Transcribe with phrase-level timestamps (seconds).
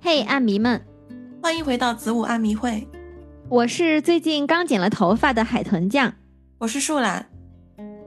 [0.00, 0.80] 嘿，阿迷们，
[1.42, 2.86] 欢迎回到子午安迷会，
[3.48, 6.12] 我是最近刚剪了头发的海豚酱。
[6.58, 7.26] 我是树懒。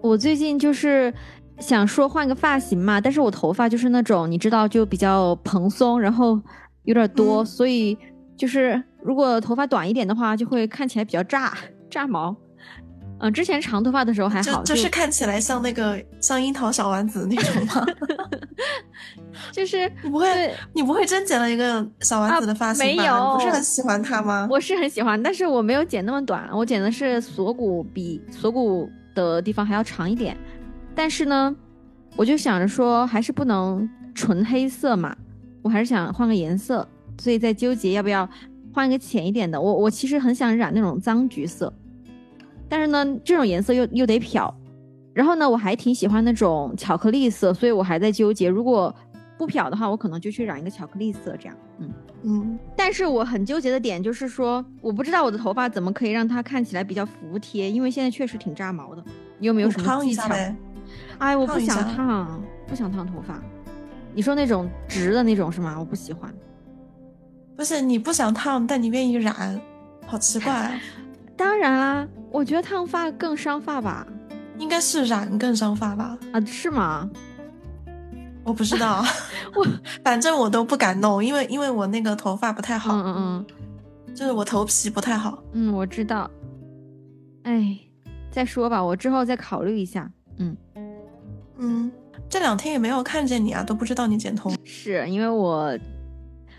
[0.01, 1.13] 我最近就是
[1.59, 6.39] 想说换个发型嘛，但是我头发就是那种你知道就比较蓬松，然后
[6.83, 7.97] 有点多，嗯所以
[8.37, 11.53] 就是如果头发短一点的话，就会看起来比较炸
[11.89, 12.33] 炸毛。
[13.22, 17.86] 嗯、之前长头发的时候还好，就就是看起来像那个 像樱桃小丸子那种吗？
[19.52, 23.04] 就是 你不会你不会真剪了一个小丸子的发型吧？
[23.04, 24.48] 啊没有你不是很喜欢它吗？
[24.50, 30.36] 我是很喜欢，但是我没有剪那么短，我剪的是锁骨比锁骨的地方还要长一点。
[30.95, 31.56] 但是呢，
[32.16, 35.16] 我就想着说，还是不能纯黑色嘛，
[35.62, 36.88] 我还是想换个颜色，
[37.20, 38.28] 所以在纠结要不要
[38.73, 39.59] 换一个浅一点的。
[39.59, 41.73] 我我其实很想染那种脏橘色，
[42.71, 44.53] 但是呢，这种颜色又又得漂。
[45.13, 48.95] 然后呢，我还挺喜欢那种巧克力色，所以我还在纠结，如果
[49.38, 51.91] 不漂的话，我可能就去染一个巧克力色，这样，嗯。
[52.23, 59.03] 嗯，但是我很纠结的点就是说，我不知道我的头发怎么可以让它看起来比较服帖，因为现在确实挺炸毛的。
[59.38, 60.30] 你有没有什么技巧？
[61.17, 63.44] 哎，我不想烫烫，不想烫头发。
[64.13, 65.75] 你说那种直的那种是吗？
[65.78, 66.33] 我不喜欢。
[67.53, 69.59] 不是你不想烫，但你愿意染，
[70.06, 70.72] 好奇怪啊。
[71.35, 74.06] 当然啦，我觉得烫发更伤发吧？
[74.58, 76.18] 应该是染更伤发吧？
[76.32, 77.10] 啊，是吗？
[78.44, 79.04] 我不知道，
[79.56, 79.66] 我
[80.04, 83.16] 反正我都不敢弄，因为因为我那个头发不太好，嗯嗯
[84.08, 85.42] 嗯就是我头皮不太好。
[85.54, 86.30] 嗯，我知道。
[87.44, 87.78] 哎，
[88.32, 90.09] 再说吧，我之后再考虑一下。
[90.38, 90.56] 嗯，
[91.58, 91.92] 嗯，
[92.30, 94.52] 这两天也没有看见你啊，都不知道你剪头。
[94.64, 95.78] 是因为我，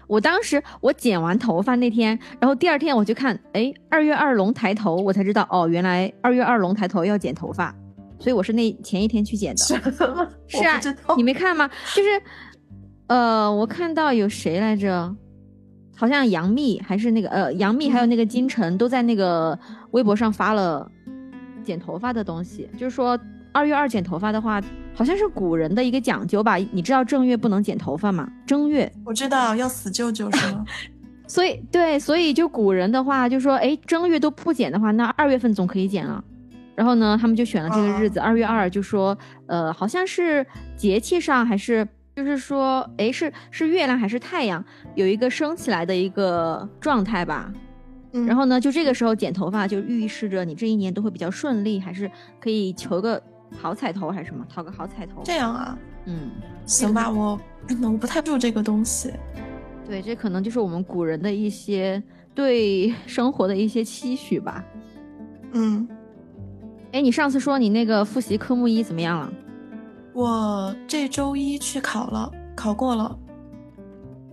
[0.06, 7.74] 我当时我剪完头发那天，然后第二天我就看，哎，二月二龙抬头，我才知道哦，原来二月二龙抬头要剪头发，
[8.18, 9.62] 所以我是那前一天去剪的。
[10.46, 10.80] 是啊
[11.16, 11.68] 你没看吗？
[11.94, 12.22] 就是，
[13.06, 15.14] 呃，我看到有谁来着？
[15.94, 19.56] 好像杨幂还是那个呃杨幂还有那个金晨都在那个
[19.92, 20.90] 微博上发了
[21.62, 23.16] 剪头发的东西，就是说
[23.52, 24.60] 二月二剪头发的话，
[24.94, 26.56] 好像是古人的一个讲究吧？
[26.56, 28.28] 你知道正月不能剪头发吗？
[28.46, 30.64] 正月，我知道要死舅舅是吗？
[31.28, 36.22] 所以对，所以就古人的话就说，哎，正月都不剪的话，那二月份总可以剪了。
[36.74, 40.44] 然后呢，他们就选了这个日子，二、月二，就说，呃，好像是
[40.76, 41.86] 节气上还是
[42.16, 44.62] 就是说，哎，是是月亮还是太阳
[44.94, 47.52] 有一个升起来的一个状态吧？
[48.14, 53.22] 嗯然后呢，就这个时候剪头发，就预示着你这一年都会比较顺利，还是可以求个
[53.60, 55.22] 好彩头，还是什么，讨个好彩头。
[55.24, 56.30] 这样啊，嗯，
[56.66, 57.38] 行吧，我
[57.82, 59.12] 我不太注这个东西。
[59.86, 62.02] 对，这可能就是我们古人的一些
[62.34, 64.64] 对生活的一些期许吧。
[65.52, 65.86] 嗯，
[66.92, 69.32] 哎，你上次说你那个复习科目一怎么样了？
[70.14, 73.18] 我这周一去考了，考过了。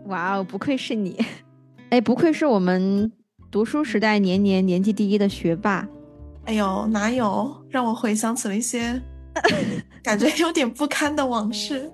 [0.06, 1.18] 哇哦，不愧是你！
[1.90, 3.12] 哎，不愧是我们
[3.52, 5.88] 读书时代年年年级第一的学霸。
[6.46, 7.56] 哎呦，哪有？
[7.70, 9.02] 让我回想起了一些
[10.04, 11.92] 感觉有点不堪的往事。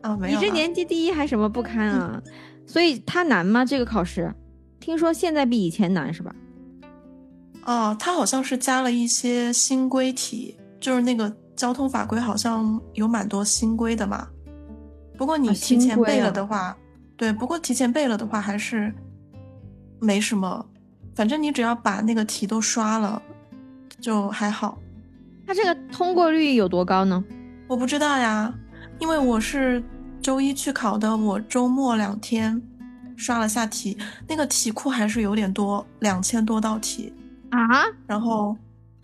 [0.00, 2.20] 啊，没有你这年级第一还什么不堪啊？
[2.66, 3.64] 所以它难吗？
[3.64, 4.32] 这个考试？
[4.80, 6.34] 听说现在比以前难是吧？
[7.64, 14.26] 哦，它好像是加了一些新规题，就是那个交通法规好像有蛮多新规的嘛。
[15.16, 16.76] 不过你啊提前背了的话，
[17.16, 18.92] 对，不过提前背了的话还是
[20.00, 20.66] 没什么，
[21.14, 23.22] 反正你只要把那个题都刷了，
[24.00, 24.76] 就还好。
[25.52, 27.22] 它这个通过率有多高呢？
[27.68, 28.50] 我不知道呀，
[28.98, 29.84] 因为我是
[30.22, 32.62] 周一去考的，我周末两天
[33.18, 37.12] 刷了下题，那个题库还是有点多，两千多道题，
[37.50, 38.56] 啊，然后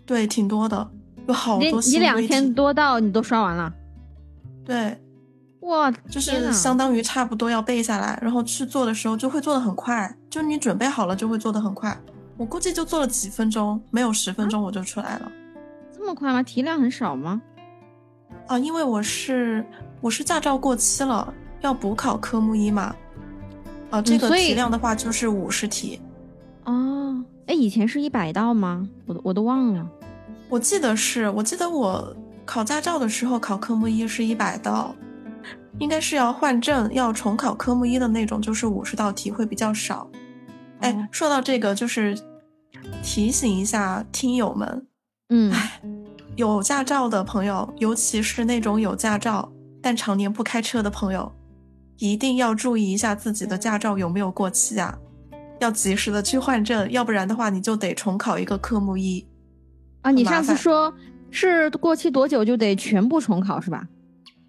[0.07, 0.89] 对，挺多的，
[1.27, 3.71] 有好你你多新规两千，多道你都刷完了？
[4.65, 4.99] 对，
[5.59, 11.95] 哇，就是相当于差不多要背下来，然后去做的时候就会做的很快，就你准备好了就会做的很快。
[12.37, 15.31] 我估计就做了几分钟，没有十分钟我就出来了。
[15.31, 15.48] 这
[16.09, 16.41] 么快吗？
[16.43, 17.41] 题量很少吗？
[18.47, 19.65] 啊，因为我是
[20.01, 22.95] 我是驾照过期了，要补考科目一嘛。
[23.91, 25.99] 啊，这个题量的话就是五十题，
[26.65, 28.87] 哦，哎，以前是一百道吗？
[29.05, 29.87] 我都我都忘了。
[30.47, 34.95] 我记得是，我记得我考驾照的时候考科目一是一百道，
[35.79, 40.09] 应该是要换证要重考科目一的那种，就是五十道题会比较少。
[40.79, 42.15] 哎、哦说到这个，就是
[43.03, 44.87] 提醒一下听友们，
[45.29, 45.51] 嗯，
[46.39, 49.51] 有驾照的朋友，尤其是那种有驾照
[49.81, 51.29] 但常年不开车的朋友，
[51.97, 54.97] 一定要注意一下自己的驾照有没有过期啊，
[55.59, 59.27] 要及时的去换证，要不然的话你就得重考一个科目一。
[59.99, 60.93] 啊，你上次说
[61.29, 63.85] 是过期多久就得全部重考是吧？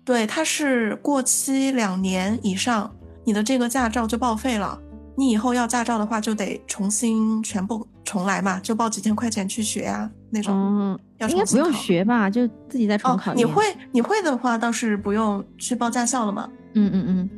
[0.04, 2.88] 对，它是过期两年以上，
[3.25, 4.81] 你的这个驾照就报废了。
[5.16, 10.55] 你以后要驾照的话，就得重新全部重来嘛，就报几千块钱去学呀，那种。
[10.55, 12.31] 嗯，要应该不用学吧？
[12.31, 13.35] 就自己再重哦考。
[13.35, 13.62] 你会
[13.93, 16.49] 你会的话，倒是不用去报驾校了嘛。
[16.75, 17.31] 嗯嗯嗯。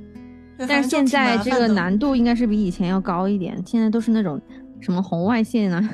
[0.68, 4.40] 但是现在这个，难度应该是比以前要高一点，现在都是那种
[4.80, 5.90] 什么红外线啊，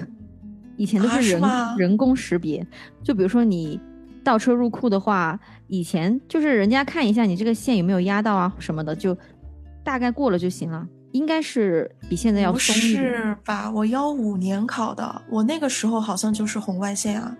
[0.77, 1.49] 以前都啊是人、是
[1.79, 2.67] 人工识别。
[3.03, 3.81] 就比如说你
[4.23, 9.17] 倒车入库的话，以前就是人家看一下你这个线有没有压到啊什么的，就
[9.83, 10.87] 大概过了就行了。
[11.13, 13.03] 应该是比现在要松一点。
[13.03, 13.71] 是吧？
[13.71, 17.37] 我幺五年考的，我那个时候好像就是红外线啊。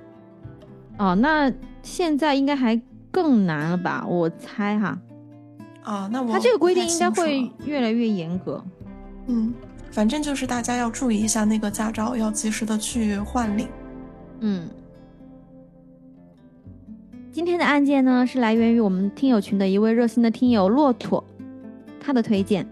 [0.99, 2.81] 哦，那现在应该还
[3.11, 4.05] 更难了吧？
[4.09, 4.99] 我猜哈，
[5.83, 8.65] 啊，那我他这个规定应该会越来越严格。
[9.27, 9.55] 嗯，
[9.91, 13.69] 反正就是大家要注意一下那个驾照，要及时的去换领。
[14.41, 14.69] 嗯，
[17.31, 21.23] 今天的案件呢，是来源于我们听友群的一位热心的听友骆驼，
[22.01, 22.67] 他的推荐。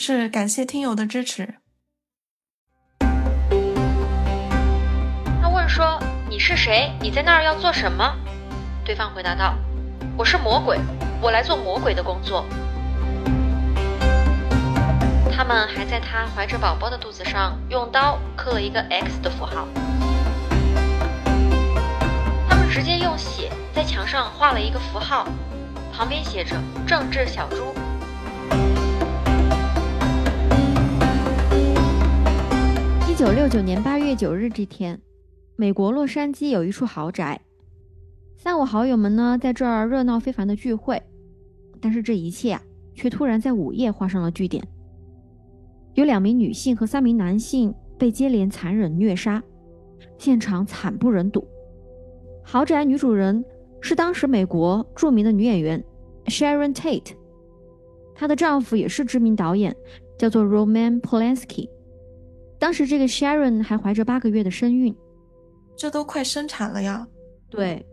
[0.00, 1.56] 是感谢听友的支持。
[5.42, 6.90] 他问说：“你是谁？
[7.02, 8.16] 你在那儿要做什么？”
[8.82, 9.54] 对方回答道
[10.16, 10.80] ：“我是魔鬼，
[11.20, 12.46] 我来做魔鬼的工作。”
[15.30, 19.68] 他们还在他怀着宝宝的肚子上用刀刻了一个 X 的符号。
[22.48, 25.28] 他们直接用血在墙上画了一个符号，
[25.92, 26.56] 旁边写着
[26.88, 27.74] “政治小猪”。
[33.10, 34.98] 一九六九年八月九日这天，
[35.56, 37.38] 美国洛杉矶有一处豪宅，
[38.36, 41.02] 三五好友们呢在这儿热闹非凡的聚会，
[41.80, 42.62] 但是这一切啊，
[42.94, 44.64] 却突然在午夜画上了句点。
[45.94, 49.42] 有两名女性和三名男性被接连残忍虐杀，
[50.16, 51.44] 现场惨不忍睹。
[52.44, 53.44] 豪宅女主人
[53.80, 55.84] 是当时美国著名的女演员
[56.26, 57.12] Sharon Tate，
[58.14, 59.74] 她的丈夫也是知名导演，
[60.16, 61.68] 叫做 Roman Polanski。
[62.60, 64.94] 当时这个 Sharon 还怀着八个月的身孕，
[65.74, 67.08] 这都快生产了呀！
[67.48, 67.84] 对，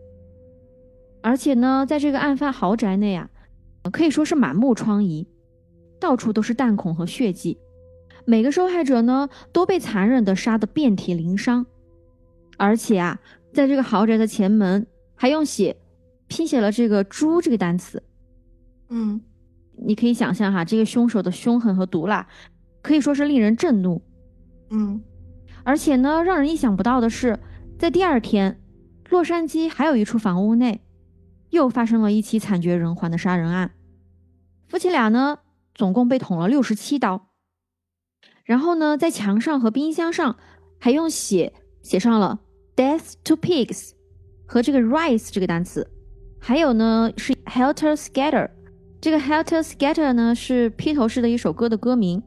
[1.22, 3.30] 而且呢，在这个案发豪宅内啊，
[3.90, 5.26] 可以说是满目疮痍，
[5.98, 7.58] 到处都是弹孔和血迹，
[8.26, 11.64] 每个受害者呢都被残忍的杀得遍体鳞伤，
[12.58, 13.18] 而且啊，
[13.54, 15.74] 在这个豪宅的前门还用血
[16.26, 18.02] 拼写了这个“猪”这个单词。
[18.90, 19.18] 嗯，
[19.76, 22.28] 你可以想象哈，这个凶手的凶狠和毒辣，
[22.82, 24.02] 可以说是令人震怒。
[24.70, 25.02] 嗯，
[25.64, 27.38] 而且呢，让人意想不到的是，
[27.78, 28.60] 在第二天，
[29.08, 30.80] 洛杉矶还有一处房屋内，
[31.50, 33.70] 又发生了一起惨绝人寰的杀人案。
[34.68, 35.38] 夫妻俩呢，
[35.74, 37.28] 总共被捅了六十七刀。
[38.44, 40.36] 然后呢，在墙上和冰箱上
[40.78, 42.40] 还用血写上了
[42.76, 43.92] “death to pigs”
[44.46, 45.86] 和这个 “rice” 这个单词。
[46.40, 48.50] 还有呢，是 “helter skelter”。
[49.00, 52.22] 这个 “helter skelter” 呢，是披头士的一首歌的歌名。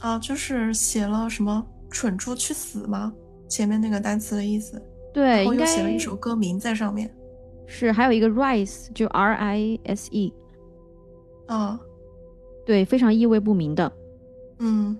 [0.00, 3.12] 啊，就是写了什么“蠢猪去死”吗？
[3.48, 4.80] 前面那个单词的意思。
[5.14, 7.12] 对，然后又应该写了一首歌名在上面。
[7.66, 10.32] 是，还有一个 rise，就 R I S E，
[11.46, 11.80] 啊，
[12.64, 13.90] 对，非常意味不明的。
[14.58, 14.96] 嗯，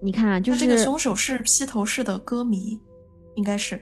[0.00, 2.80] 你看啊，就是这个凶手是披头士的歌迷，
[3.34, 3.80] 应该是。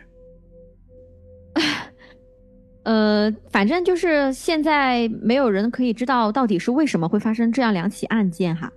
[2.85, 8.71] 呃，反正就是现在没有人可以知道到底是为什么会发生这样两起案件哈，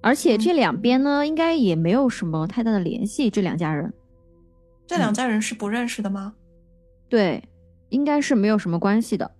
[0.00, 3.92] 而且这嗯两边呢，应该也没有什么太大的联系，这两家人，
[4.86, 6.34] 这两家人是不认识的吗？
[7.08, 7.42] 对，
[7.88, 9.30] 应该是没有什么关系的，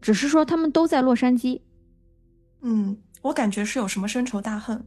[0.00, 1.60] 只是说他们都在洛杉矶，
[2.62, 4.84] 嗯，我感觉是有什么深仇大恨，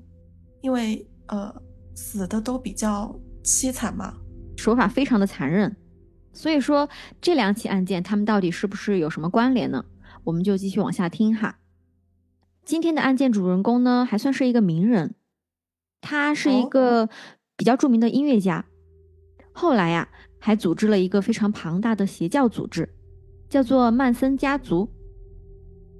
[0.61, 1.53] 因为呃，
[1.93, 4.15] 死的都比较凄惨嘛。
[4.55, 5.75] 手法非常的残忍，
[6.33, 6.89] 所以说
[7.21, 9.83] 这两起案件他们到底是不是有什么关联呢？
[10.23, 11.58] 我们就继续往下听哈。
[12.69, 15.15] 今天的案件主人公呢，还算是一个名人，
[16.01, 17.09] 他是一哦个
[17.57, 18.63] 比较著名的音乐家，
[19.51, 20.07] 后来呀、
[20.37, 22.87] 还组织了一个非常庞大的邪教组织，
[23.49, 24.87] 叫做曼森家族。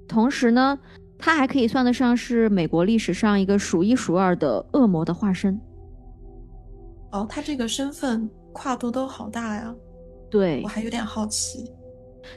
[0.06, 0.78] 同时呢，
[1.18, 5.60] 他还可以算得上是美国历史上一个数一数二的恶魔的化身。
[7.10, 9.74] 哦，他这个身份跨度都好大呀，
[10.30, 11.68] 对我，还有点好奇。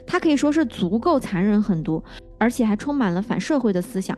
[0.04, 2.02] 他可以说是足够残忍狠毒，
[2.44, 4.14] 而且还充满了反社会的思想。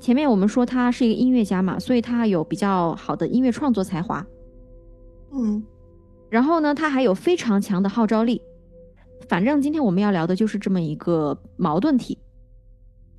[0.00, 4.26] 前面我们说他是一个音乐家嘛，所以他有比较好的音乐创作才华。
[5.30, 5.64] 嗯，
[6.28, 8.42] 然后呢，他还有非常强的号召力。
[9.28, 12.18] 反正今天我们要聊的就是这么一个矛盾体。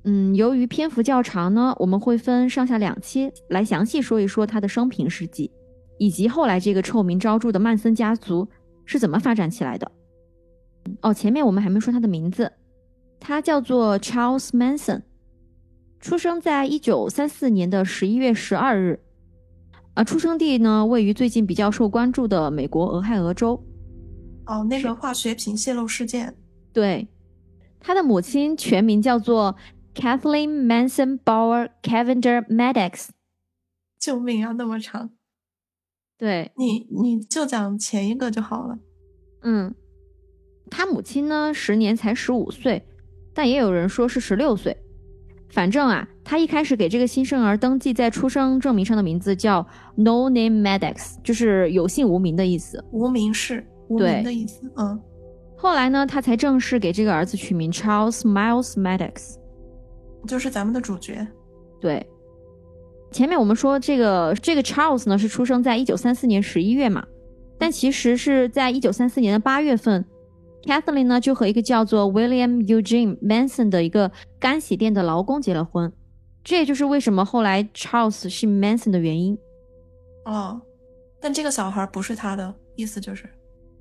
[0.04, 5.50] 嗯，由于篇幅较长呢，我们会分上下两期来详细说一说他的生平事迹，
[5.96, 8.46] 以及后来这个臭名昭著的曼森家族
[8.84, 9.90] 是怎么发展起来的。
[11.00, 12.52] 哦，前面我们还没说他的名字，
[13.28, 15.02] 他叫做 Charles Manson。
[15.98, 19.00] 出生在一九三四年的十一月十二日，
[19.94, 23.60] 啊，出生地呢位于最近比较受关注的美国俄亥俄州。
[24.46, 26.36] 哦，那个化学品泄漏事件。
[26.72, 27.08] 对，
[27.80, 29.56] 他的母亲全名叫做
[29.92, 33.08] Kathleen Manson Bauer Cavender Maddox。
[33.98, 35.10] 救命啊，那么长。
[36.16, 38.78] 对你，你就讲前一个就好了。
[39.42, 39.74] 嗯，
[40.70, 42.86] 他母亲呢，时年才十五岁，
[43.36, 44.74] 但也有人说是十六岁。
[45.50, 49.64] 反正啊，他一开始给这个新生儿登记在出生证明上的名字叫
[49.94, 54.62] No Name Maddox，就是有姓无名的意思，无名氏，无名的意思。
[54.76, 54.98] 嗯。
[55.54, 59.36] 后来呢，他才正式给这个儿子取名 Charles Miles Maddox，
[60.26, 61.26] 就是咱们的主角。
[61.80, 62.04] 对，
[63.12, 67.06] 前面我们说这个这个 Charles 呢是出生在一九三四年十一月嘛，
[67.56, 70.04] 但其实是在一九三四年的八月份
[70.66, 75.92] ，Kathleen 呢就和一个叫做 William Eugene Manson 的一个干洗店的劳工结了婚，
[76.44, 79.38] 这也就是为什么后来 Charles 是 Manson 的原因。
[80.24, 80.60] 哦，
[81.20, 83.28] 但这个小孩不是他的意思就是。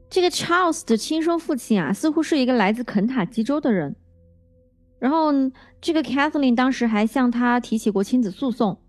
[0.10, 3.96] 这个 Charles 的亲生父亲啊，似乎是一个来自肯塔基州的人。
[5.00, 5.32] 然后，
[5.82, 8.80] 这个 Kathleen 当时还向他提起过亲子诉讼。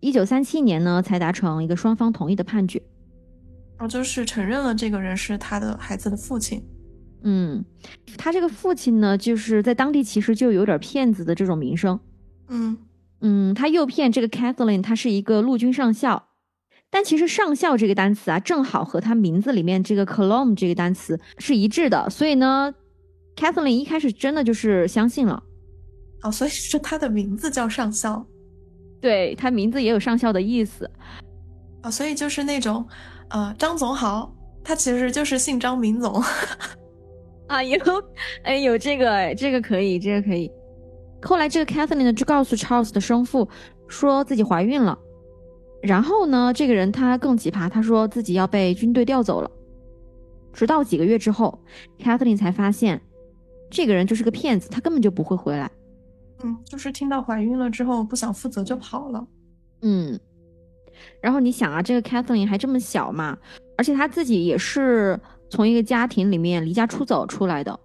[0.00, 2.80] 一九三七年呢，才达成一个双方同意的判决。
[3.78, 6.64] 哦，就是承认了这个人是他的孩子的父亲。
[7.24, 7.64] 嗯，
[8.16, 11.98] 他这个父亲呢，就是在当地其实就有点骗子的这种名声。
[12.48, 12.76] 嗯
[13.20, 16.28] 嗯，他诱骗这个 Kathleen，他是一个陆军上校。
[16.90, 22.72] 但其实“上校”这个单词啊，正好和他名字里面这个 “Colom” 这个单词是一致的，所以呢
[23.34, 25.42] ，Kathleen 一开始真的就是相信了。
[26.22, 28.24] 哦，所以是他的名字叫上校，
[29.00, 30.88] 对他名字也有上校的意思。
[31.82, 32.86] 啊，所以就是那种，
[33.30, 36.22] 呃，张总好，他其实就是姓张名总。
[37.48, 37.78] 啊，有，
[38.42, 40.50] 哎，有这个，这个可以，这个可以。
[41.22, 43.48] 后来这个 Catherine 呢，就告诉 Charles 的生父，
[43.88, 44.98] 说自己怀孕了。
[45.82, 49.50] 然后呢，这个人他更奇葩，他说自己要被军队调走了。
[50.52, 51.58] 直到几个月之后
[51.98, 53.00] ，Kathleen 才发现，
[53.70, 55.70] 这个人就是个骗子，他根本就不会回来。
[56.42, 59.26] 嗯，就是听到怀孕了之后不想负责就跑了。
[59.82, 60.18] 嗯，
[61.20, 63.36] 然后你想啊，这个 Kathleen 还这么小嘛，
[63.76, 65.18] 而且他自己也是
[65.50, 67.78] 从一个家庭里面离家出走出来的，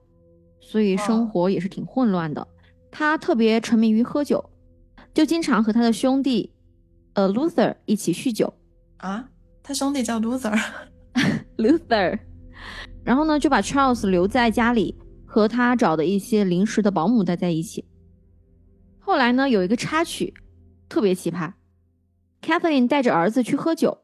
[0.60, 2.48] 所以生活也是挺混乱的。
[2.92, 4.50] 他特别沉迷于喝酒，
[5.14, 6.54] 就经常和他的兄弟。
[7.14, 8.54] 呃，Luther 一起酗酒
[8.98, 9.30] 啊，
[9.62, 12.20] 他兄弟叫 Luther，Luther，
[13.04, 17.86] 然后呢就把 Charles 留在家里，和他找的一些临时的保姆待在一起。
[19.00, 20.34] 后来呢有一个插曲，
[20.88, 21.54] 特别奇葩
[22.42, 24.00] ，Kathleen 带着儿子去喝酒，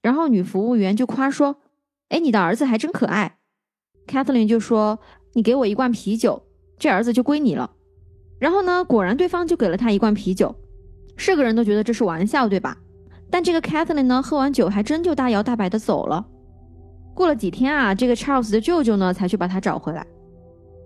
[0.00, 1.60] 然后女服务员就夸说
[2.08, 3.38] ：“哎，你的儿子还真可爱。
[4.06, 4.98] ”Catherine 就说
[5.34, 6.42] ：“你给我一罐啤酒，
[6.78, 7.70] 这儿子就归你了。”
[8.38, 10.54] 然后呢，果然对方就给了他一罐啤酒。
[11.16, 12.76] 是个人都觉得这是玩笑，对吧？
[13.30, 16.24] 但这个 Catherine 呢，喝完酒还真就大摇大摆的走了。
[17.14, 20.06] 过了几天啊，这个 Charles 的舅舅呢，才去把他找回来。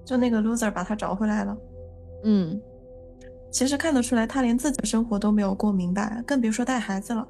[0.05, 1.57] 就那个 loser 把他找回来了。
[2.23, 2.61] 嗯，
[3.51, 7.27] 其实看得出来，他连自己的生活都没有过明白，更别说带孩子了。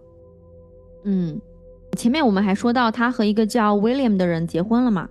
[1.04, 1.40] 嗯，
[1.96, 5.08] 前面我们还说到他和一个叫 William 的人结婚了嘛。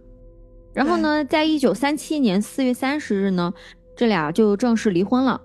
[0.74, 3.54] 然后呢，在一九三七年四月三十日呢，
[3.96, 5.42] 这俩就正式离婚了。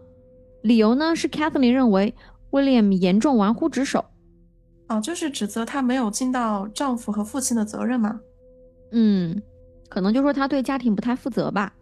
[0.62, 2.14] 理由呢是 Kathleen 认为
[2.50, 4.04] William 严重玩忽职守，
[4.88, 8.20] 哦，就是指责她没有尽到丈夫和父亲的责任嘛。
[8.92, 9.42] 嗯，
[9.88, 11.74] 可能就说他对家庭不太负责吧。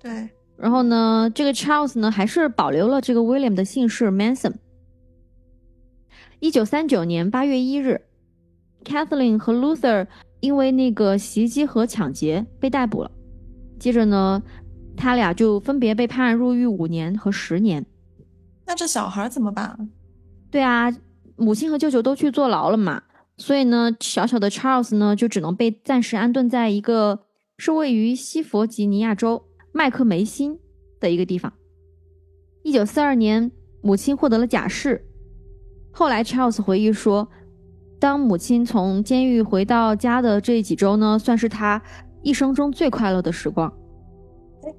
[0.00, 0.28] 对。
[0.56, 4.54] 然后呢，这个 Charles 呢还是保留了这个 William 的姓氏 Manson。
[6.40, 8.00] 一九三九年八月一日
[8.86, 10.06] ，Kathleen 和 Luther
[10.40, 13.10] 因为那个袭击和抢劫被逮捕了。
[13.78, 14.42] 接着呢，
[14.96, 17.84] 他俩就分别被判入狱五年和十年。
[18.66, 19.90] 那这小孩怎么办？
[20.50, 20.90] 对啊，
[21.36, 23.02] 母亲和舅舅都去坐牢了嘛，
[23.36, 27.24] 所以呢，小小的 Charles 呢就只能被暂时安顿在一个
[27.58, 30.58] 是位于西弗吉尼亚州麦克梅辛
[31.00, 31.52] 的一个地方。
[32.62, 33.52] 一九四二年，
[33.82, 35.06] 母亲获得了假释。
[35.92, 37.28] 后来 Charles 回忆说，
[37.98, 41.80] 当母亲从监狱回到家的这几周呢，算是他
[42.22, 43.72] 一生中最快乐的时光。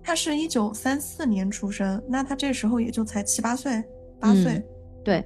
[0.03, 3.83] 他是一九三四年出生，那他这时候也就才七八岁，
[4.19, 4.61] 八岁。
[5.03, 5.23] 对，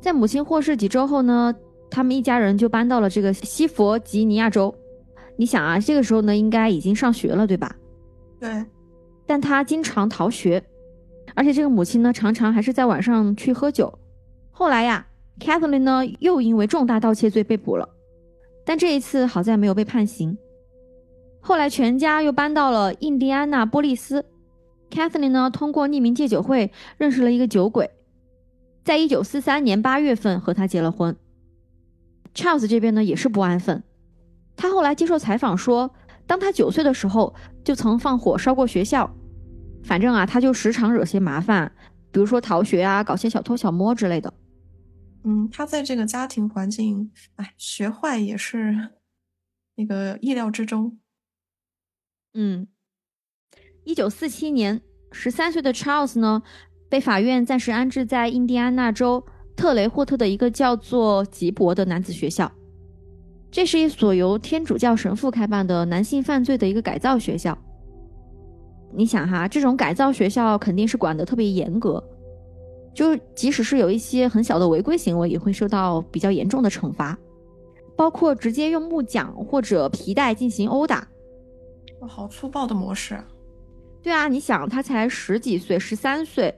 [0.00, 1.54] 在母亲获释几周后呢，
[1.90, 4.74] 他们一家人就搬到了这个西弗吉尼亚州。
[5.36, 7.74] 你想啊，这个时候呢，应该已经上学了，对吧？
[8.38, 8.64] 对。
[9.26, 10.62] 但他经常逃学，
[11.34, 13.92] 而且这个母亲呢，常常还是在晚上去喝酒。
[14.52, 15.04] 后来呀
[15.40, 17.88] ，Kathleen 呢，又因为重大盗窃罪被捕了，
[18.64, 20.36] 但这一次好在没有被判刑。
[21.40, 24.24] 后来全家又搬到了印第安纳波利斯
[24.90, 27.90] Kathleen 呢通过匿名戒酒会认识了一个酒鬼，
[28.82, 31.14] 在一九四三年八月份和他结了婚。
[32.34, 33.82] Charles 这边呢也是不安分，
[34.56, 35.90] 他后来接受采访说，
[36.26, 39.14] 当他九岁的时候就曾放火烧过学校，
[39.82, 41.70] 反正啊他就时常惹些麻烦，
[42.10, 44.32] 比如说逃学啊，搞些小偷小摸之类的。
[45.26, 48.90] 嗯，他在这个家庭环境，哎，学坏也是
[49.76, 50.98] 那个意料之中。
[52.34, 52.66] 嗯，
[53.84, 56.42] 一九四七年，十三岁的 Charles 呢，
[56.90, 59.24] 被法院暂时安置在印第安纳州
[59.56, 62.52] 特雷霍特的一个叫做吉伯的男子学校。
[63.50, 67.56] 这是一所由天主教神父开办的男性犯罪的一个改造学校。
[68.92, 72.02] 你想哈，这种改造学校肯定是管得特别严格。
[72.94, 77.18] 就即使是有一些很小的违规行为，也会受到比较严重的惩罚，
[77.96, 81.06] 包括直接用木桨或者皮带进行殴打。
[82.00, 83.18] 哇，好粗暴的模式！
[84.00, 86.54] 对啊，你想他才十几岁，十三岁，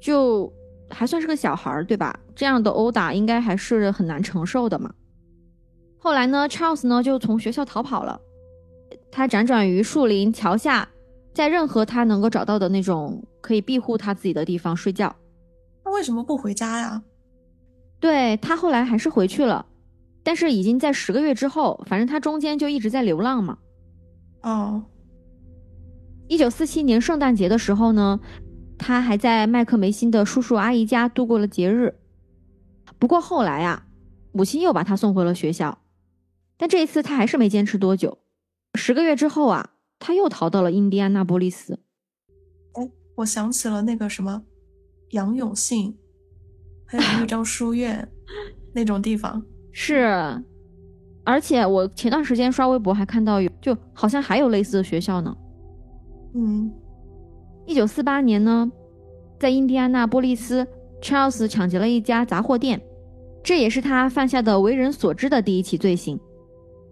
[0.00, 0.52] 就
[0.90, 2.14] 还算是个小孩儿，对吧？
[2.34, 4.92] 这样的殴打应该还是很难承受的嘛。
[5.96, 8.20] 后来呢，Charles 呢就从学校逃跑了，
[9.10, 10.86] 他辗转于树林、桥下，
[11.32, 15.14] 在任何他能够找到的那种可以庇护他自己的地方睡觉。
[15.94, 17.04] 他为什么不回家呀？
[18.00, 19.64] 对他后来还是回去了，
[20.24, 23.58] 但是已经在十个月之后，反正他中间就一直在流浪嘛。
[24.42, 24.82] 哦，
[26.26, 28.18] 一九四七年圣诞节的时候呢，
[28.76, 31.94] 他还在麦克梅辛的叔叔阿姨家度过了节日。
[32.98, 33.86] 不过后来啊，
[34.32, 35.78] 母亲又把他送回了学校，
[36.56, 38.18] 但这一次他还是没坚持多久。
[38.74, 39.70] 十个月之后啊，
[40.00, 41.78] 他又逃到了印第安纳波利斯。
[42.72, 44.42] 哎，我想起了那个什么。
[45.10, 45.96] 杨永信，
[46.84, 48.08] 还有豫章书院
[48.72, 49.42] 那种地方
[49.72, 50.42] 是，
[51.24, 55.36] 而且我前段时间刷微博还看到有，就好像还有类似的学校呢。
[56.34, 56.70] 嗯，
[57.66, 58.70] 一九四八年呢，
[59.38, 60.66] 在印第安纳波利斯
[61.00, 62.80] ，Charles 抢劫了一家杂货店，
[63.42, 66.18] 这也是他犯下的为人所知的第一起罪行。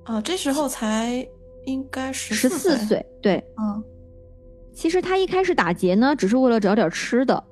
[0.05, 1.27] 啊，这时候才
[1.67, 3.83] 应该十十四岁，对，嗯，
[4.73, 7.45] 其实他一开始打劫呢，只是为了找点吃的。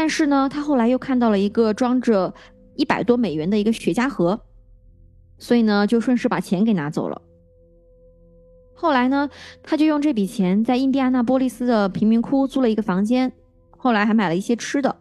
[0.00, 2.32] 但是呢，他后来又看到了一个装着
[2.76, 4.40] 一百多美元的一个雪茄盒，
[5.38, 7.20] 所以呢，就顺势把钱给拿走了。
[8.74, 9.28] 后来呢，
[9.60, 13.32] 他就用这笔钱在印第安纳波利斯的贫民窟租了一个房间，
[13.76, 15.00] 后来还买了一些吃的。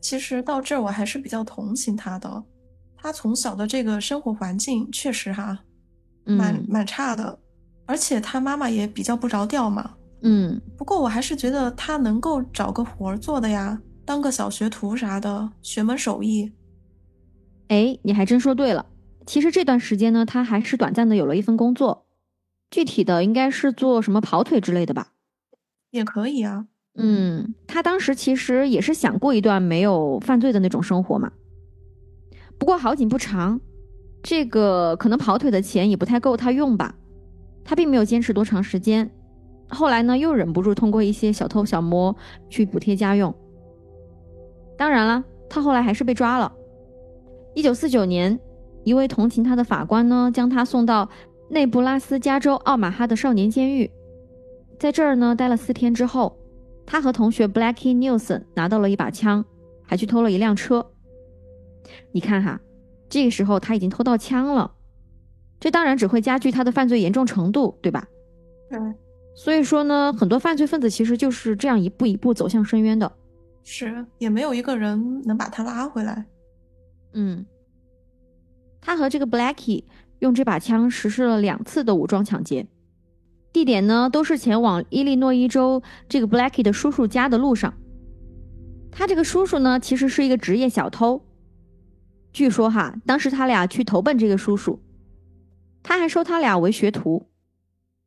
[0.00, 2.42] 其实到这儿我还是比较同情他的，
[2.96, 5.58] 他从小的这个生活环境确实哈，
[6.24, 7.38] 蛮蛮差的，
[7.84, 9.90] 而且他妈妈也比较不着调嘛。
[10.22, 13.78] 嗯，不过我还是觉得他能够找个活儿做的呀。
[14.08, 16.50] 当个小学徒啥的，学门手艺。
[17.68, 18.86] 哎，你还真说对了。
[19.26, 22.06] 其实这段时间呢，他还是短暂的有了一份工作，
[22.70, 25.08] 具体的应该是做什么跑腿之类的吧。
[25.90, 26.68] 也可以啊。
[26.94, 31.30] 嗯，他当时其实也是想过一段没有犯罪的那种生活嘛。
[32.58, 33.60] 不过好景不长，
[34.22, 36.94] 这个可能跑腿的钱也不太够他用吧。
[37.62, 39.10] 他并没有坚持多长时间，
[39.68, 42.16] 后来呢，又忍不住通过一些小偷小摸
[42.48, 43.34] 去补贴家用。
[44.78, 46.50] 当然了，他后来还是被抓了。
[47.54, 48.38] 一九四九年，
[48.84, 51.10] 一位同情他的法官呢，将他送到
[51.50, 53.90] 内布拉斯加州奥马哈的少年监狱，
[54.78, 56.38] 在这儿呢待了四天之后，
[56.86, 59.44] 他和同学 Blackie Nelson 拿到了一把枪，
[59.84, 60.86] 还去偷了一辆车。
[62.12, 62.60] 你看哈，
[63.08, 64.70] 这个时候他已经偷到枪了，
[65.58, 68.06] 这当然只会加剧他的犯罪严重程度，对吧？
[68.70, 68.94] 嗯。
[69.34, 73.10] 所以说呢，很多犯罪分子其实就是这样一步一步走向深渊的。
[73.70, 76.24] 是，也没有一个人能把他拉回来。
[77.12, 77.44] 嗯，
[78.80, 79.84] 他和这个 Blackie
[80.20, 82.66] 用这把枪实施了两次的武装抢劫，
[83.52, 87.74] 地点呢都是前往伊利诺伊州这个 Blackie 的叔叔家的路上。
[88.90, 91.22] 他这个叔叔呢，其实是一个职业小偷。
[92.32, 94.82] 据说哈，当时他俩去投奔这个叔叔，
[95.82, 97.26] 他还收他俩为学徒。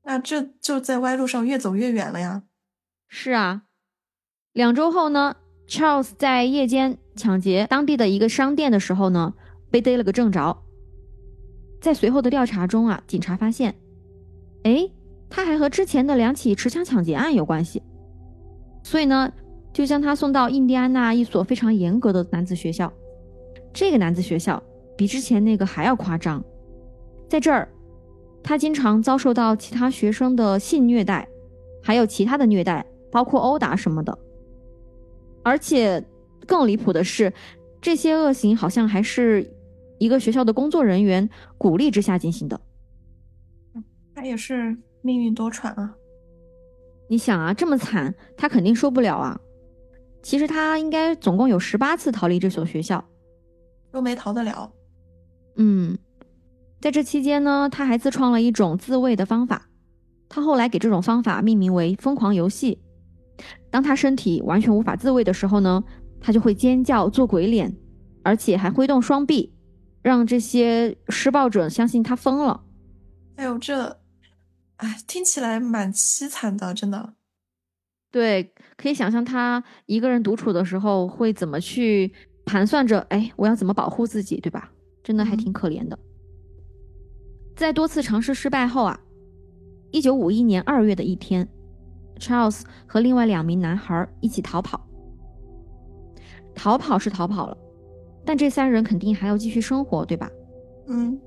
[0.01, 2.41] 那这就在歪路上越走越远了呀。
[3.07, 3.65] 是啊，
[4.53, 5.35] 两周后呢。
[5.71, 9.33] Charles 在夜间抢劫当地的一个商店的时候呢，
[9.69, 10.57] 被逮了个正着。
[11.79, 13.73] 在随后的调查中啊，警察发现，
[14.63, 14.89] 哎，
[15.29, 17.81] 他还和之前的两起持枪抢劫案有关系，
[18.83, 19.31] 所以呢，
[19.71, 22.91] 就将他送到印第安纳一所非常严格的男子学校。
[23.71, 24.61] 这个男子学校
[24.97, 26.43] 比之前那个还要夸张，
[27.29, 27.69] 在这儿，
[28.43, 31.25] 他经常遭受到其他学生的性虐待，
[31.81, 34.19] 还有其他的虐待，包括殴打什么的。
[35.43, 36.03] 而且
[36.45, 37.33] 更离谱的是，
[37.81, 39.49] 这些恶行好像还是
[39.97, 42.59] 一个学校的工作人员鼓励之下进行的。
[44.13, 45.95] 他也是命运多舛啊！
[47.07, 49.39] 你想啊，这么惨，他肯定受不了啊。
[50.21, 53.03] 其实他应该总共有十八次逃离这所学校，
[53.91, 54.71] 都没逃得了。
[55.55, 55.97] 嗯，
[56.79, 59.67] 在这期间呢，他还自创了一种自卫的方法。
[60.29, 62.79] 他后来给这种方法命名为“疯狂游戏”。
[63.71, 65.83] 当他身体完全无法自卫的时候呢，
[66.19, 67.75] 他就会尖叫、做鬼脸，
[68.21, 69.51] 而且还挥动双臂，
[70.03, 72.63] 让这些施暴者相信他疯了。
[73.37, 73.99] 哎呦，这，
[74.75, 77.13] 哎，听起来蛮凄惨的，真的。
[78.11, 82.13] 对，可以想象他一个人独处的时候会怎么去
[82.45, 84.69] 盘算着，哎，我要怎么保护自己，对吧？
[85.01, 85.97] 真的还挺可怜的。
[87.55, 88.99] 在多次尝试失败后啊，
[89.91, 91.47] 一九五一年二月的一天
[92.21, 94.79] ，Charles 和另外两名男孩一起逃跑。
[96.53, 97.57] 逃跑是逃跑了，
[98.23, 100.29] 但这三人肯定还要继续生活，对吧？
[100.87, 101.19] 嗯，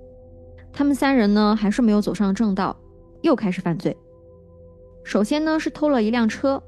[0.72, 2.76] 他们三人呢，还是没有走上正道，
[3.22, 3.96] 又开始犯罪。
[5.02, 6.62] 首先呢，是偷了一辆车。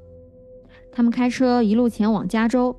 [0.91, 2.75] 他们开车一路前往加州，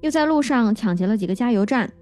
[0.00, 1.92] 又在路上抢劫了几个加油站。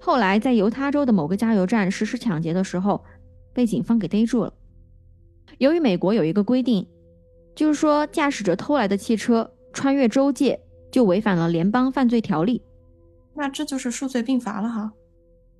[0.00, 3.04] 后来在犹他州的某个加油站实施抢劫的时候，
[3.52, 4.52] 被警方给逮住了。
[5.58, 6.86] 由于美国有一个规定，
[7.58, 10.60] 就是说驾驶着偷来的汽车穿越州界
[10.92, 12.62] 就违反了联邦犯罪条例，
[13.34, 14.92] 那这就是数罪并罚了哈。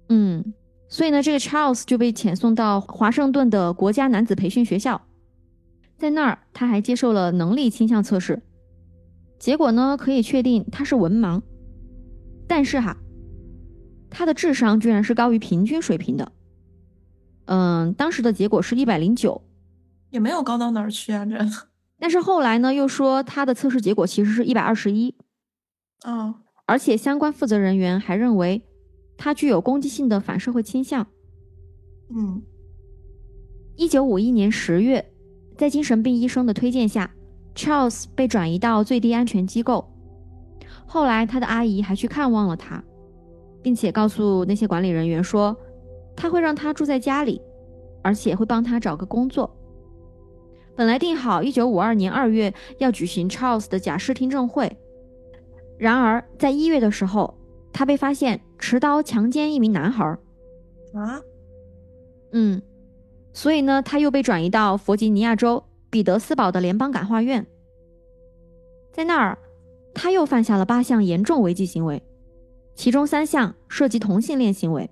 [0.08, 0.54] 嗯，
[0.86, 5.08] 所以呢，这个 Charles 就被遣送到华盛顿的国家男子培训学校，
[5.96, 8.40] 在那儿他还接受了能力倾向测试。
[9.40, 11.42] 结果呢，可以确定他是文盲，
[12.46, 12.96] 但是哈，
[14.08, 16.30] 他的智商居然是高于平均水平的。
[17.46, 19.42] 嗯，当时的结果是一百零九，
[20.10, 21.36] 也没有高到哪儿去啊，这。
[21.98, 25.14] 但是后来呢，又说他的测试结果其实是一百二十一。
[26.04, 26.34] 哦，
[26.66, 28.62] 而且相关负责人员还认为
[29.16, 31.06] 他具有攻击性的反社会倾向。
[32.10, 32.42] 嗯，
[33.76, 35.12] 一九五一年十月，
[35.56, 37.10] 在精神病医生的推荐下。
[37.54, 39.84] Charles 被转移到最低安全机构，
[40.86, 42.80] 后来他的阿姨还去看望了他，
[43.60, 45.56] 并且告诉那些管理人员说，
[46.14, 47.42] 他会让他住在家里，
[48.00, 49.52] 而且会帮他找个工作。
[50.78, 54.70] 本来定好一九五二年二月要举行 Charles 的假释听证会，
[55.76, 57.36] 然而在一月的时候，
[57.72, 60.04] 他被发现持刀强奸一名男孩。
[60.94, 61.20] 啊，
[62.30, 62.62] 嗯，
[63.32, 65.64] 所以呢，他又被转移到弗吉尼亚州。
[65.90, 67.44] 彼得斯堡的联邦感化院，
[68.92, 69.38] 在那儿，
[69.94, 72.00] 他又犯下了八项严重违纪行为，
[72.76, 74.88] 其中三项涉及同性恋行为。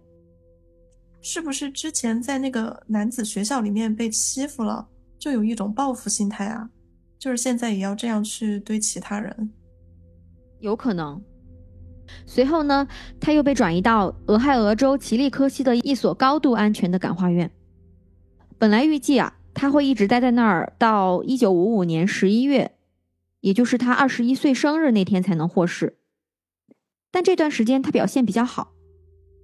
[1.21, 6.71] 是不是之前在那个男子学校里面被欺负了，就有一种报复心态啊？
[7.19, 9.51] 就是现在也要这样去对其他人？
[10.61, 11.23] 有可能。
[12.27, 12.87] 随后呢，
[13.21, 17.51] 他又被转移到俄亥俄州奇利科西的一所高度安全的感化院。
[18.59, 19.33] 本来预计啊。
[19.59, 22.73] 他会一直待在那儿到一九五五年十一月，
[23.41, 25.97] 也就是他二十一岁生日那天才能获释。
[27.11, 28.75] 但这段时间他表现比较好，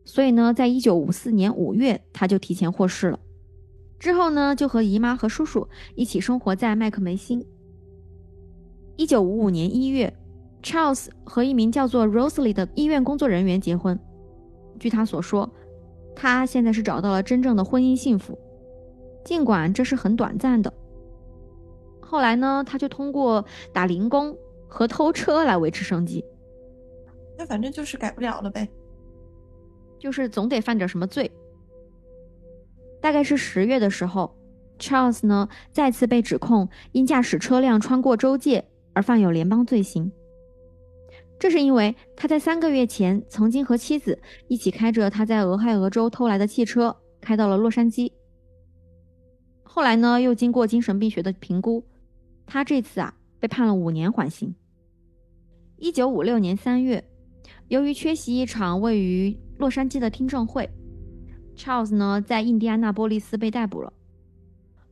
[0.05, 3.19] 所以呢，在一九五四年五月他就提前获释了。
[4.03, 7.47] 之后呢，就和姨妈和叔叔一起生活在麦克梅辛。
[8.97, 10.13] 一九五五年一月
[10.61, 13.97] ，Charles 和一名叫做 Rosalie 的医院工作人员结婚。
[14.81, 15.49] 据他所说，
[16.17, 18.37] 他现在是找到了真正的婚姻幸福。
[19.25, 20.75] 尽管这是很短暂的，
[22.01, 24.37] 后来呢，他就通过打零工
[24.67, 26.25] 和偷车来维持生计。
[27.39, 28.69] 那反正就是改不了了呗，
[29.97, 31.31] 就是总得犯点什么罪。
[33.03, 34.33] 大概是十月的时候
[34.79, 40.11] ，Charles 呢再次被指控因驾驶车辆穿过州界而犯有联邦罪行。
[41.39, 48.11] 这是因为他在三个月前曾经和妻子一起开着他在俄亥俄州偷来的汽车开到了洛杉矶。
[49.65, 51.85] 后来呢，又经过精神病学的评估，
[52.47, 54.55] 他这次啊被判了五年缓刑。
[55.79, 57.03] 一九五六年三月，
[57.67, 60.71] 由于缺席一场位于洛杉矶的听证会
[61.57, 63.93] ，Charles 呢在印第安纳波利斯被逮捕了。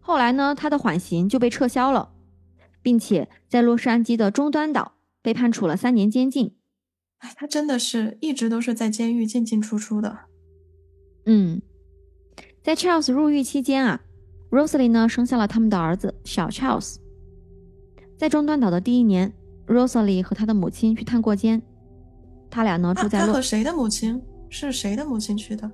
[0.00, 2.12] 后来呢，他的缓刑就被撤销了，
[2.82, 6.56] 并且在洛杉矶的中端岛被判处了三年监禁。
[7.18, 10.18] 哎，他真的是一直都是在监狱进进出出的。
[11.26, 11.60] 嗯，
[12.62, 14.00] 在 Charles 入狱期间啊。
[14.50, 16.96] Rosely 呢，生下了他们的儿子小 Charles。
[18.18, 19.32] 在中端岛的第一年
[19.68, 21.62] ，Rosely 和他的母亲去探过监。
[22.50, 23.20] 他俩呢住在。
[23.20, 24.20] 他和谁的母亲？
[24.48, 25.70] 是谁的母亲去的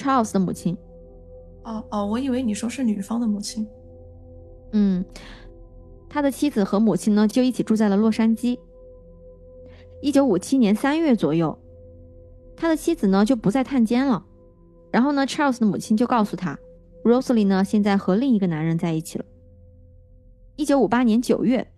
[0.00, 0.76] ？Charles 的母亲。
[1.64, 3.68] 哦哦，我以为你说是女方的母亲。
[4.72, 5.04] 嗯，
[6.08, 8.58] 他的妻子和母亲呢就一起住在了洛杉矶。
[10.00, 11.58] 一九五七年三月左右，
[12.56, 14.24] 他的妻子呢就不再探监了。
[14.90, 16.58] 然后呢，Charles 的母亲就告诉他。
[17.04, 19.24] Rosely 呢，现在和另一个男人在一起了。
[20.56, 21.70] 一九五八年九月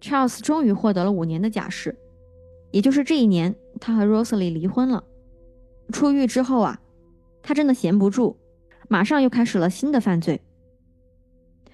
[0.00, 1.96] ，Charles 终于获得了五年的假释，
[2.70, 5.04] 也就是这一年，他和 Rosalie 离婚了。
[5.90, 6.80] 出狱之后啊，
[7.42, 8.36] 他真的闲不住，
[8.88, 10.40] 马上又开始了新的犯罪。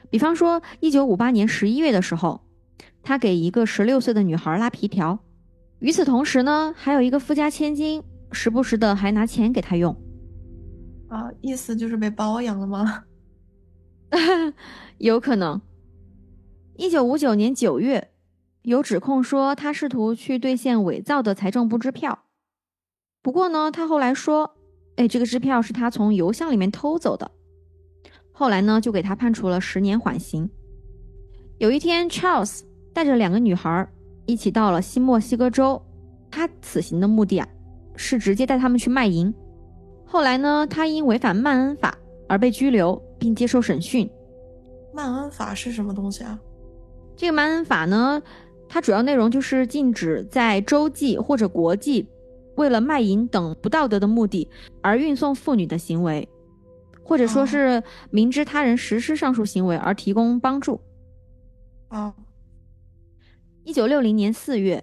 [0.08, 2.40] 比方说，一九五八年十一月的时候，
[3.02, 5.18] 他给一个十六岁的女孩拉皮条，
[5.80, 8.02] 与此同时呢，还有一个富家千金，
[8.32, 9.94] 时不时的还拿钱给他用。
[11.08, 13.04] 啊，意思就是被包养了吗？
[14.98, 15.60] 有可能。
[16.76, 18.10] 一九五九年九月，
[18.62, 22.25] 有指控说他试图去兑现伪造的财政部支票。
[23.26, 24.54] 不过呢，他后来说，
[24.94, 27.28] 哎，这个支票是他从邮箱里面偷走的。
[28.30, 30.48] 后来呢，就给他判处了十年缓刑。
[31.58, 32.60] 有一天，Charles
[32.92, 33.84] 带着两个女孩
[34.26, 35.82] 一起到了新墨西哥州。
[36.30, 37.48] 他此行的目的啊，
[37.96, 39.34] 是直接带他们去卖淫。
[40.04, 44.08] 后来呢，他因违反曼恩法而被拘留并接受审讯。
[44.94, 46.38] 曼恩法是什么东西啊？
[47.16, 48.22] 这个曼恩法呢，
[48.68, 52.08] 它主要内容就是禁止在州际或者国际。
[52.56, 54.48] 为了卖淫等不道德的目的
[54.82, 56.28] 而运送妇女的行为，
[57.02, 60.80] 或者说是明知他人实施上述行为而提供帮助。
[61.88, 62.14] 啊，
[63.64, 64.82] 一九六零年四月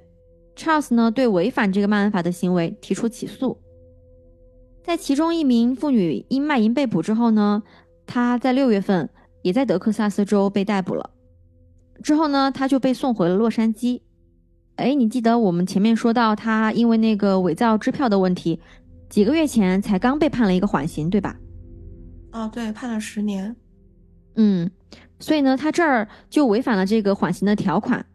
[0.55, 3.57] ，Charles 呢对违反这个曼恩法的行为提出起诉。
[4.83, 7.63] 在其中一名妇女因卖淫被捕之后呢，
[8.05, 9.09] 她在六月份
[9.41, 11.09] 也在德克萨斯州被逮捕了。
[12.01, 14.01] 之后呢，她就被送回了洛杉矶。
[14.75, 18.59] 哎，你记得我们前面说到他因为那个伪造支票的问题，
[19.09, 21.37] 几个月前才刚被判了一个缓刑，对吧？
[22.31, 23.55] 哦，对，判了十年。
[24.35, 24.71] 嗯，
[25.19, 28.05] 所以呢，他这儿就违反了这个缓刑的条款，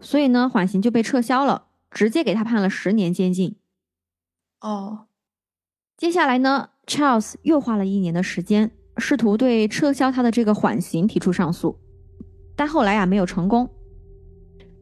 [0.00, 3.56] 所以呢，缓刑就被撤销了，直接给他判了十年监禁。
[4.62, 5.06] 哦，
[5.98, 11.78] 接下来呢，Charles 又花了一年的时间，试图对撤销他的这个缓刑提出上诉，
[12.56, 13.68] 但后来啊没有成功。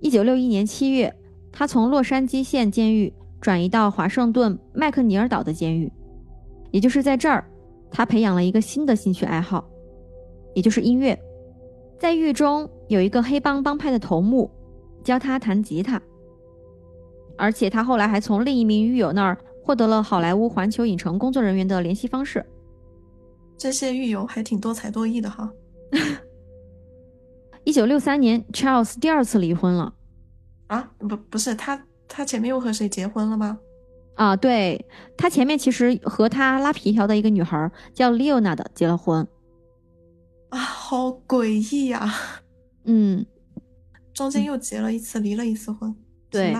[0.00, 1.14] 一九六一年七月，
[1.52, 5.92] 他从洛杉矶县监狱转移到华盛顿麦克尼尔岛的监狱，
[6.70, 7.44] 也就是在这儿，
[7.90, 9.68] 他培养了一个新的兴趣爱好，
[10.54, 11.18] 也就是音乐。
[11.98, 14.48] 在狱中有一个黑帮帮派的头目
[15.02, 16.00] 教他弹吉他，
[17.36, 22.44] 而且他后来还从另一名狱友那儿获得了好莱坞环球影城工作人员的联系方式。
[23.56, 25.50] 这些狱友还挺多才多艺的哈。
[27.68, 29.92] 一九六三年，Charles 第二次离婚了。
[30.68, 33.58] 啊，不，不是他，他前面又和谁结婚了吗？
[34.14, 34.86] 啊，对
[35.18, 39.28] 他前面其实和他拉皮条的一个女孩叫 Leona 的结了婚。
[40.48, 42.10] 啊，好诡异呀！
[42.84, 43.26] 嗯，
[44.14, 45.94] 中间又结了一次，离了一次婚。
[46.30, 46.56] 对。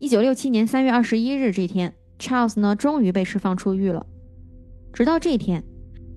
[0.00, 4.04] 一九六七年三月二十一日这天，Charles 呢终于被释放出狱了。
[4.92, 5.64] 直到这一天。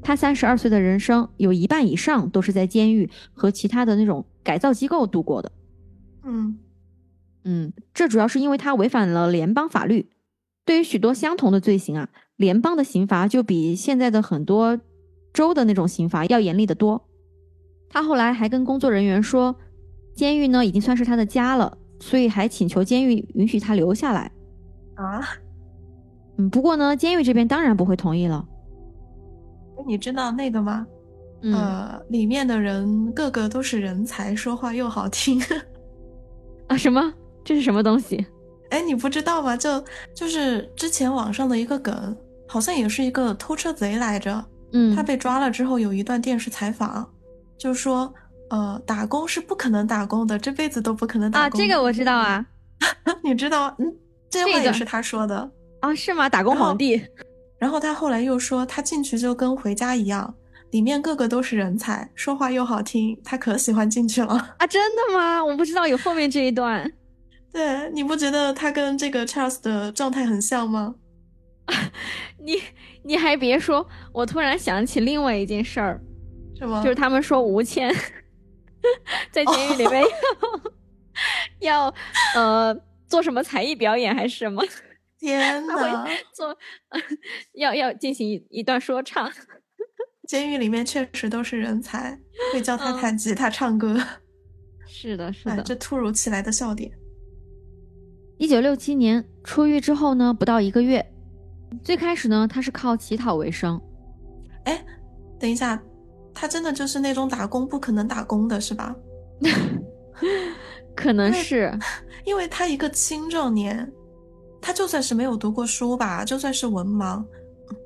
[0.01, 5.51] 他三十二岁的人生有一半以上都是在监狱和其他的那种改造机构度过的。
[6.23, 6.57] 嗯
[7.43, 10.10] 嗯，这主要是因为他违反了联邦法律。
[10.65, 14.79] 对于许多相同的罪行啊，联邦的刑罚就比现在的很多
[15.33, 17.07] 州的那种刑罚要严厉的多。
[17.89, 19.55] 他后来还跟工作人员说，
[20.13, 24.29] 监狱呢已经算是他的家了，所以还请求监狱允许他留下来。
[24.95, 25.21] 啊？
[26.38, 28.45] 嗯，不过呢，监狱这边当然不会同意了。
[29.85, 30.85] 你知道那个吗？
[31.43, 35.39] 呃，里面的人个个都是人才，说话又好听。
[36.67, 37.13] 啊，什么？
[37.43, 38.25] 这是什么东西？
[38.71, 39.55] 哎，你不知道吗？
[39.55, 44.43] 就就是之前网上的一个梗，好像也是一个偷车贼来着。
[44.73, 47.07] 嗯，他被抓了之后，有一段电视采访，
[47.57, 48.13] 就说，
[48.49, 51.59] 呃，打工是不可能打工的，这辈子都不可能打工。
[51.59, 52.45] 啊，这个我知道啊。
[53.23, 53.73] 你知道？
[53.77, 53.95] 嗯，
[54.29, 55.95] 这话也是他说的啊？
[55.95, 56.27] 是吗？
[56.27, 57.01] 打工皇帝。
[57.59, 60.33] 然后他后来又说，他进去就跟回家一样，
[60.71, 64.67] 里面个个都是人才，说话又好听，他可喜欢进去了啊！
[64.67, 65.43] 真的吗？
[65.43, 66.91] 我不知道有后面这一段。
[67.51, 70.95] 对，你不觉得他跟这个 Charles 的状态很像吗？
[72.39, 72.61] 你
[73.03, 75.99] 你还别说，我突然想起另外一件事儿，
[76.57, 76.81] 什么？
[76.83, 77.93] 就是他们说吴倩
[79.31, 80.01] 在监狱里面
[81.61, 81.93] 要要
[82.35, 84.63] 呃做什么才艺表演还是什么？
[85.19, 85.73] 天呐，
[86.34, 86.56] 做
[87.53, 89.32] 要要进行一一段说唱。
[90.27, 92.19] 监狱里面确实都是人才，
[92.53, 93.97] 会教他弹吉他、唱歌。
[94.86, 96.91] 是的，是的，这突如其来的笑点。
[98.38, 101.03] 一九六七年出狱之后呢，不到一个月，
[101.84, 103.82] 最开始呢，他是靠乞讨为生。
[104.65, 104.86] 哎，
[105.39, 105.82] 等一下，
[106.34, 108.95] 他真的就是那种打工不可能打工的是吧？
[110.93, 111.71] 可能是，
[112.25, 113.91] 因为他一个青壮年。
[114.61, 117.23] 他就算是没有读过书吧，就算是文盲，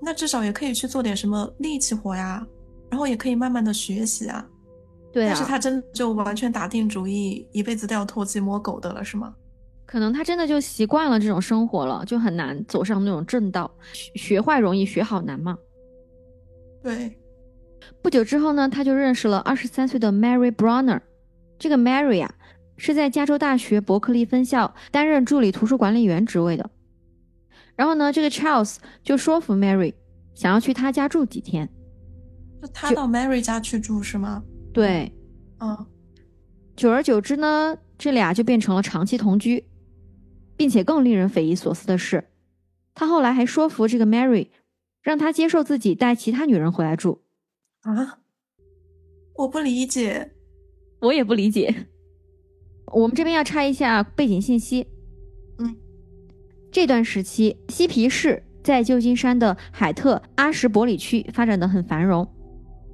[0.01, 2.45] 那至少也可以去做点什么力气活呀，
[2.89, 4.45] 然后也可以慢慢的学习啊。
[5.11, 9.35] 对啊，但是他真的就完全打定主意，一辈子都要偷鸡摸狗的了，是吗？
[9.85, 13.69] 可能他真的就习惯了这种生活了，就很难走上那种正道。
[13.91, 15.57] 学学坏容易，学好难嘛。
[16.81, 17.11] 对，
[18.01, 21.01] 不久之后呢，他就认识了二十三岁的 Mary Browner。
[21.59, 22.33] 这个 Mary 啊，
[22.83, 26.67] 是在加州大学伯克利分校担任助理图书管理员职位的。
[27.75, 29.93] 然后呢，这个 Charles 就说服 Mary
[30.33, 31.69] 想要去他家住几天。
[32.59, 34.43] 就他到 Mary 家去住是吗？
[34.73, 35.15] 对，
[35.59, 35.85] 嗯，
[36.75, 39.63] 久而久之呢，这俩就变成了长期同居，
[40.57, 42.31] 并且更令人匪夷所思的是，
[42.95, 44.47] 他后来还说服这个 Mary，
[45.03, 47.21] 让他接受自己带其他女人回来住。
[47.81, 48.21] 啊，
[49.35, 50.31] 我不理解。
[51.01, 51.87] 我也不理解。
[52.93, 54.85] 我们这边要插一下背景信息。
[55.59, 55.75] 嗯，
[56.71, 62.27] 这段时期，嬉皮士在旧金山的海特阿什伯里区发展的很繁荣。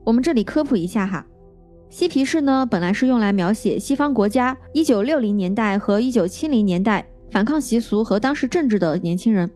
[0.05, 1.25] 我们这里科普一下哈，
[1.89, 9.49] 嬉皮士呢本来是用来描写西方国家一九六零年代和一九七零年代反抗习俗和当时政治的年轻人，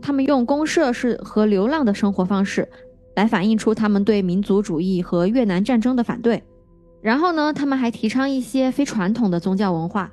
[0.00, 2.68] 他们用公社式和流浪的生活方式
[3.16, 6.42] 来反映出他们对民族主义和越南战争的反对。
[7.02, 10.12] 然后呢，他们还提倡一些非传统的宗教文化，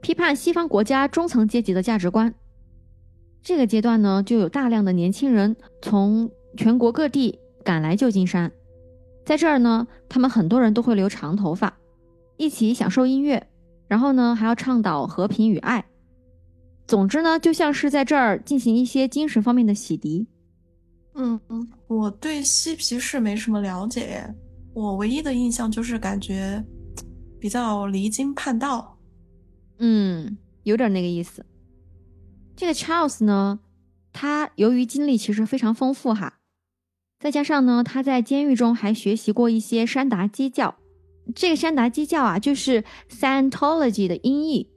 [0.00, 2.34] 批判西方国家中层阶级的价值观。
[3.42, 8.52] 这个阶段呢，就有大量的年轻人从全国各地赶来旧金山，
[9.24, 11.78] 在这儿呢，他们很多人都会留长头发，
[12.36, 13.46] 一起享受音乐，
[13.86, 15.84] 然后呢，还要倡导和平与爱。
[16.86, 20.26] 总之呢，就像是在这儿进行一些精神方面的洗涤。
[21.14, 24.34] 嗯嗯，我对嬉皮士没什么了解。
[24.78, 26.64] 我唯一的印象就是感觉
[27.40, 28.96] 比较离经叛道，
[29.78, 31.44] 嗯，有点那个意思。
[32.54, 33.58] 这个 Charles 呢，
[34.12, 36.38] 他由于经历其实非常丰富哈，
[37.18, 40.76] 再加上呢，他在监狱中还学习过一些山达基教。
[41.34, 44.70] 这个山达基教啊，就是 Scientology 的音译，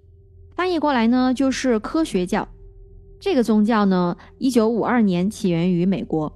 [0.55, 2.49] 翻译过来呢就是科学教。
[3.19, 6.35] 这个宗教呢，一九五二年起源于美国，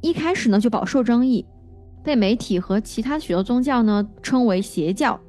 [0.00, 1.44] 一开始呢就饱受争议。
[2.08, 5.20] 被媒体和其他许多宗教呢称为邪教，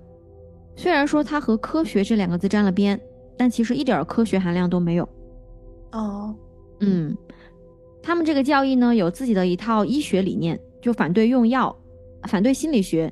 [0.78, 2.98] 虽然说它和科学这两个字沾了边，
[3.38, 5.04] 但其实一点科学含量都没有。
[5.92, 6.34] 哦，
[6.80, 7.14] 嗯，
[8.02, 11.76] 他们这个教义呢有自己的一套医学理念，就反对用药，
[12.30, 13.12] 反对心理学，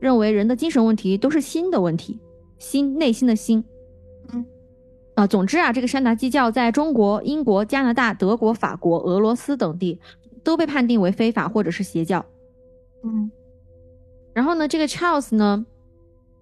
[0.00, 2.18] 认为人的精神问题都是心的问题，
[2.58, 3.62] 心内心的心。
[4.32, 4.42] 嗯，
[5.16, 10.00] 啊，总之啊，这个山达基教在中国、英国、加拿大、德国、法国、俄罗斯等地
[10.42, 12.24] 都被判定为非法或者是邪教。
[13.04, 13.30] 嗯，
[14.34, 15.64] 然后呢，这个 Charles 呢，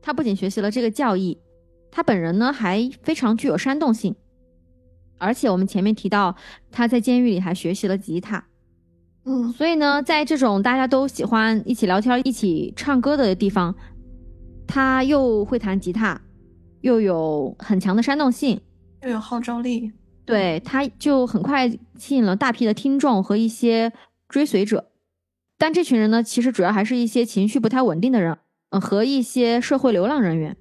[0.01, 1.38] 他不仅学习了这个教义，
[1.90, 4.14] 他本人呢还非常具有煽动性，
[5.19, 6.37] 而且我们前面提到
[6.71, 8.45] 他在监狱里还学习了吉他，
[9.25, 13.75] 嗯，所以呢，在这种大家都喜欢一起聊天、一起唱歌的地方，
[14.67, 16.21] 他又会弹吉他，
[16.81, 18.61] 又有很强的煽动性，
[19.03, 19.93] 又有号召力，
[20.25, 23.93] 对，他就很快吸引了大批的听众和一些
[24.29, 24.90] 追随者。
[25.57, 28.37] 但这群人呢，其实主要还是一些情绪不太稳定的人，
[28.71, 30.57] 嗯，和一些社会流浪人员。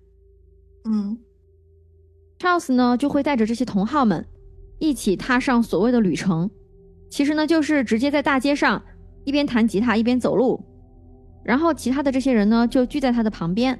[0.86, 1.17] 嗯
[2.39, 4.25] ，Charles 呢就会带着这些同好们
[4.79, 6.49] 一起踏上所谓的旅程，
[7.10, 8.82] 其实呢就是直接在大街上
[9.25, 10.62] 一边弹吉他一边走路，
[11.43, 13.79] 然后其他的这些人呢就聚在他的旁边，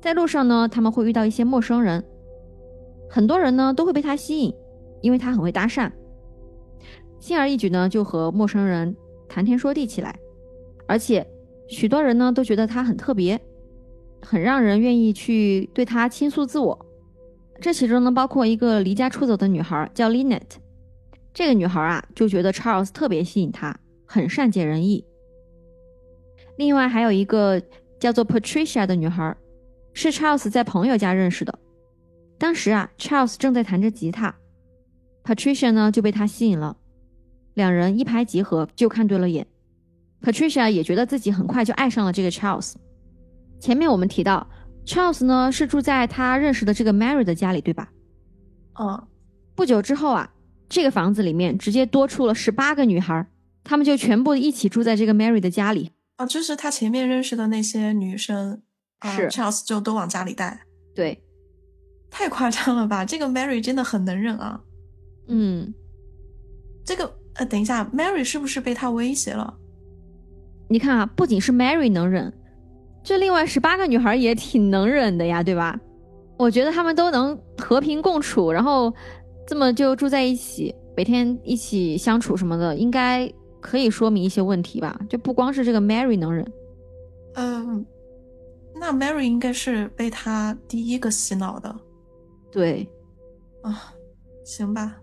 [0.00, 2.04] 在路上呢他们会遇到一些陌生人，
[3.08, 4.52] 很多人呢都会被他吸引，
[5.00, 5.90] 因为他很会搭讪，
[7.18, 8.94] 轻而易举呢就和陌生人
[9.28, 10.18] 谈天说地起来。
[10.86, 11.26] 而且，
[11.68, 13.40] 许多人呢都觉得他很特别，
[14.20, 16.86] 很让人愿意去对他倾诉自我。
[17.60, 20.56] 这其中呢，包括一个离家出走的女孩叫 Lynette。
[21.32, 25.04] 这个女孩啊，就觉得 Charles 特别吸引她，很善解人意。
[26.56, 27.62] 另外还有一个
[27.98, 29.34] 叫做 Patricia 的女孩，
[29.94, 31.58] 是 Charles 在朋友家认识的。
[32.36, 34.34] 当时啊，Charles 正在弹着吉他
[35.24, 36.76] ，Patricia 呢就被他吸引了，
[37.54, 39.46] 两人一拍即合，就看对了眼。
[40.22, 42.74] Patricia 也觉得自己很快就爱上了这个 Charles。
[43.60, 44.48] 前面我们提到
[44.86, 47.90] ，Charles 呢是住在他认识的这个 Mary 的家里，对吧？
[48.80, 49.08] 嗯。
[49.54, 50.32] 不久之后啊，
[50.68, 53.26] 这个房子里面直接多出了十八个女孩，
[53.62, 55.90] 她们就全部一起住在这个 Mary 的家里。
[56.16, 58.62] 啊，就是他前面认识的那些女生，
[59.04, 60.60] 是 Charles 就都往家里带。
[60.94, 61.22] 对，
[62.10, 63.04] 太夸张了吧？
[63.04, 64.60] 这个 Mary 真的很能忍啊。
[65.28, 65.72] 嗯，
[66.84, 69.54] 这个呃，等一下，Mary 是不是被他威胁了？
[70.68, 72.32] 你看啊，不仅是 Mary 能忍，
[73.02, 75.78] 这另外十八个女孩也挺能忍的呀，对吧？
[76.38, 78.92] 我觉得她们都能和平共处，然后
[79.46, 84.98] 这么就住在一起，每天一起相处什么的，应该可以说明一些问题吧？
[85.08, 86.52] 就不光是这个 Mary 能忍，
[87.34, 87.84] 嗯，
[88.74, 91.74] 那 Mary 应该是被他第一个洗脑的
[92.50, 92.88] 对，
[93.62, 93.94] 啊，
[94.44, 94.96] 行吧，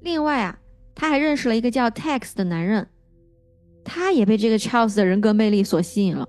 [0.00, 0.58] 另外啊，
[0.94, 2.88] 他还认识了一个叫 Tex 的男人，
[3.88, 6.28] 他也被这个 Charles 的人格魅力所吸引了，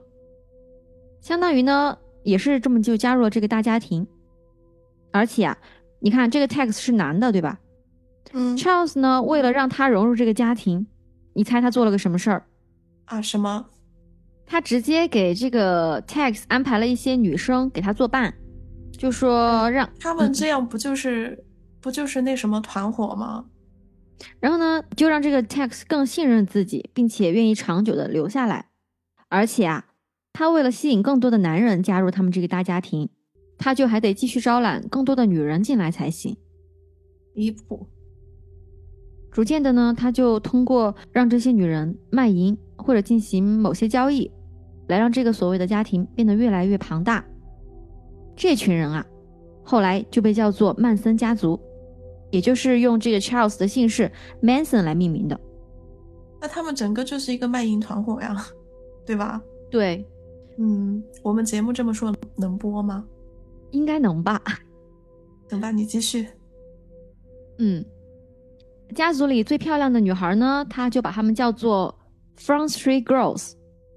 [1.20, 4.08] 相当于呢，也是这么就加入了这个大家庭。
[5.12, 5.58] 而且啊，
[6.00, 7.60] 你看这个 Tex 是男的，对吧
[8.32, 10.88] 嗯？Charles 呢，为了让他融入这个家庭，
[11.34, 12.46] 你猜他做了个什么事儿？
[13.06, 13.66] 啊什么
[14.46, 18.34] 他直接给这个 Tex 安排了一些女生给他作伴，
[18.92, 21.44] 就说让他们这样不就是、
[21.82, 23.46] 不就是那什么团伙吗？
[24.40, 28.68] 然后呢，就让这个 Tex 更信任自己，并且愿意长久的留下来。
[29.30, 29.86] 而且啊，
[30.34, 33.10] 他为了吸引更多的男人加入他们这个大家庭，
[33.58, 36.36] 他就还得继续招揽更多的女人进来才行。
[37.36, 37.88] 离谱，
[39.32, 44.32] 逐渐的呢，他就通过让这些女人卖淫或者进行某些交易，
[44.88, 47.24] 来让这个所谓的家庭变得越来越庞大。
[48.36, 49.06] 这群人啊，
[49.64, 51.60] 后来就被叫做曼森家族，
[52.32, 54.12] 也就是用这个 Charles 的姓氏
[54.42, 55.40] Manson 来命名的。
[56.42, 58.46] 那他们整个就是一个卖淫团伙呀，
[59.06, 59.42] 对吧？
[59.70, 60.06] 对，
[60.58, 63.06] 嗯，我们节目这么说能播吗？
[63.72, 64.42] 应该能吧。
[65.50, 66.28] 行吧，你继续。
[67.58, 67.84] 嗯，
[68.96, 71.94] 家族里最漂亮的女孩呢，她就把她们叫做
[72.38, 73.54] Front Street Girls，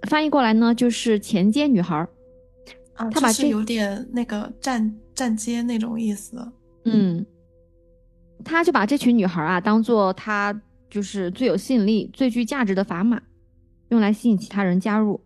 [0.08, 2.06] 翻译过来呢就是前街女孩。
[2.94, 6.36] 啊，他把这就是有点那个站站街那种意思。
[6.84, 7.24] 嗯，
[8.44, 13.22] 他就把这群女孩啊当做他就是最有吸引力、最具价值的砝码，
[13.88, 15.20] 用来吸引其他人加入。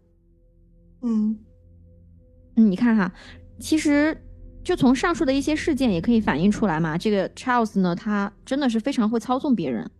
[1.02, 1.38] 嗯
[2.56, 3.12] 嗯，你看哈，
[3.58, 4.16] 其实
[4.64, 6.96] 就从上述的一些事件也可以反映出来嘛。
[6.96, 9.90] 这个 Charles 呢，他真的是非常会操纵别人，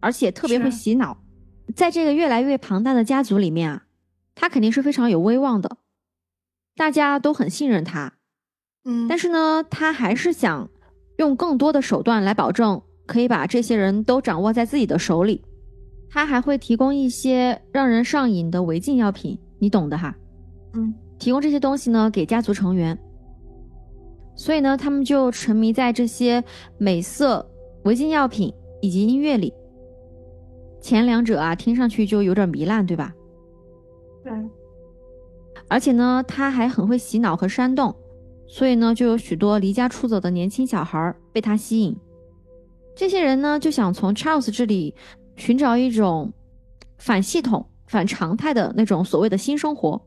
[0.00, 1.22] 而且特别会洗脑。
[1.74, 3.86] 在这个越来越庞大的家族里面啊，
[4.34, 5.78] 他肯定是非常有威望的，
[6.76, 8.14] 大家都很信任他。
[8.84, 10.70] 嗯，但是是呢，他还是想
[11.16, 15.42] 用更多的手段来保证可以把这些人都掌握在自己的手里。
[16.08, 20.16] 他还会提供一些让人上瘾的违禁药品，你懂的哈。
[20.74, 22.98] 嗯提供这些东西呢给家族成员，
[24.34, 26.44] 所以呢，他们就沉迷在这些
[26.76, 27.44] 美色、
[27.84, 28.52] 违禁药品
[28.82, 29.52] 以及音乐里。
[30.78, 33.14] 前两者啊，听上去就有点糜烂，对吧？
[34.22, 34.32] 对，
[35.68, 37.94] 而且呢，他还很会洗脑和煽动，
[38.48, 41.96] 所以呢，就有许多离家出走的年轻小孩被他吸引。
[42.94, 44.94] 这些人呢，就想从 Charles 这里
[45.36, 46.32] 寻找一种
[46.98, 50.00] 反系统、反常态的那种所谓的新生活。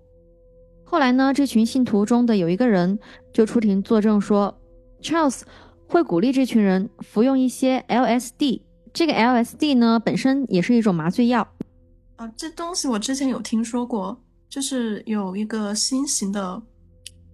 [0.84, 2.98] 后来呢，这群信徒中的有一个人
[3.32, 4.60] 就出庭作证说
[5.02, 5.42] ，Charles
[5.88, 8.62] 会鼓励这群人服用一些 LSD。
[8.92, 11.48] 这个 LSD 呢，本身也是一种麻醉药。
[12.16, 14.20] 啊，这东西我之前有听说过，
[14.50, 16.60] 就是有一个新型的，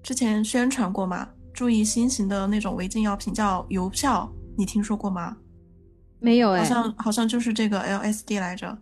[0.05, 5.35] 之前宣传过嘛，注意新型的那种违禁药品叫邮票，你听说过吗？
[6.19, 8.77] 没有哎好，像好像就是这个 LSD 来着，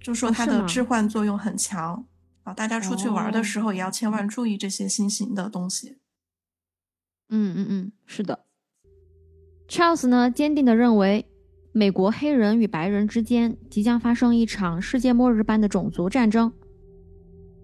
[0.00, 2.06] 就说它的致幻作用很强
[2.44, 5.98] 啊，大家出去玩的时候也要千哦万注意这些新型的东西。
[7.28, 8.46] 嗯嗯嗯，是的。
[9.68, 11.26] Charles 呢，坚定的认为，
[11.72, 16.50] 美国黑人与白人之间即将发生一场世界末日般的种族战争。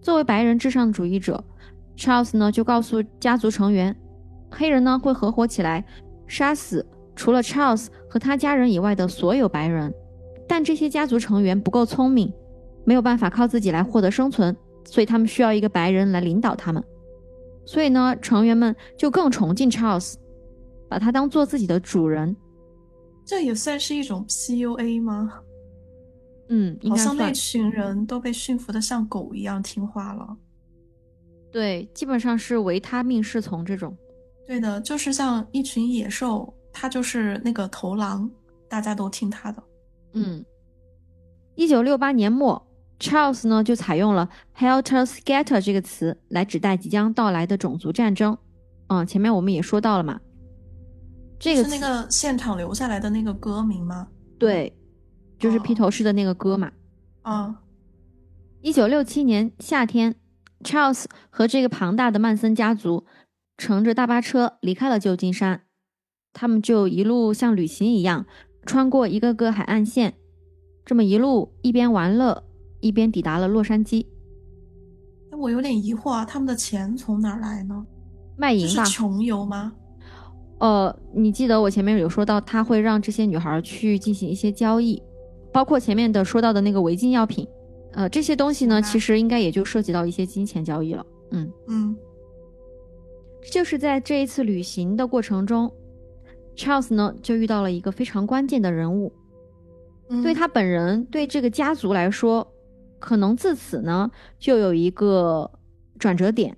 [0.03, 1.43] 作为白人至上主义者
[2.01, 3.95] ，Charles 呢就告诉家族成员，
[4.51, 5.85] 黑人呢会合伙起来
[6.27, 6.85] 杀死
[7.15, 9.93] 除了 Charles 和他家人以外的所有白人。
[10.49, 12.33] 但这些家族成员不够聪明，
[12.85, 16.83] 没有办法靠自己来获得生存，所以他们需要一个白人来领导他们。
[17.67, 20.15] 所以呢，成员们就更崇敬 Charles，
[20.89, 22.35] 把他当做自己的主人。
[23.25, 25.35] 这也算是一种 PUA 吗？
[26.49, 30.37] 嗯，应该好像那群人都被驯服的像狗一样听话了。
[31.51, 33.97] 对，基本上是唯他命是从这种。
[34.47, 38.31] 对的，就是像一群野兽，他就是那个头狼，
[38.69, 39.63] 大家都听他的。
[40.13, 40.45] 嗯，
[41.55, 42.61] 一九六八年末
[42.99, 48.37] ，Charles 呢就采用了 “helter skelter” 这个词来指代即将到来的种族战争。
[48.89, 50.21] 嗯，前面我们也说到了嘛，
[51.39, 54.09] 这个是那个现场留下来的那个歌名吗？
[54.37, 54.77] 对，
[55.39, 56.73] 就是哦披头士的那个歌嘛。
[57.23, 57.55] 啊，
[58.63, 60.13] 一九六七年夏天
[60.65, 63.05] ，Charles 和这个庞大的曼森家族
[63.57, 65.63] 乘着大巴车离开了旧金山，
[66.33, 68.27] 他们就一路像旅行一样，
[68.65, 70.15] 穿过一个个海岸线，
[70.85, 72.45] 这么一路一边玩乐，
[72.81, 74.07] 一边抵达了洛杉矶。
[75.31, 77.87] 哎我有点疑惑啊，他们的钱从哪儿来呢？
[78.37, 79.73] 卖淫吧，是穷游吗？
[80.59, 85.03] 呃，你记得我前面有说到，他会让这些女孩去进行一些交易，
[85.53, 87.47] 包括前面的说到的那个违禁药品，
[87.93, 91.05] 呃，这些东西呢，其实应该也就涉及到一些金钱交易了。
[91.31, 91.53] 嗯。
[91.69, 91.97] 嗯。
[93.51, 95.73] 就是在这一次旅行的过程中
[96.55, 99.11] ，Charles 呢就遇到了一个非常关键的人物，
[100.11, 102.47] 嗯，对他本人，对这个家族来说，
[102.99, 105.51] 可能自此呢就有一个
[105.99, 106.55] 转折点，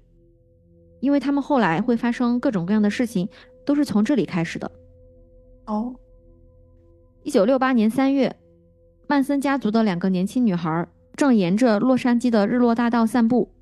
[0.99, 3.29] 因为他们后来会发生各种各样的事情，
[3.65, 4.71] 都是从这里开始的。
[5.67, 5.95] 哦，
[7.23, 8.35] 一九六八年三月，
[9.07, 13.53] 曼森家族的两个年轻女孩正沿着洛杉矶的日落大道散步，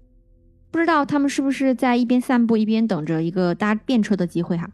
[0.71, 4.71] 不知道他们是不是在一边散步一边等着一个搭便车的机会哈。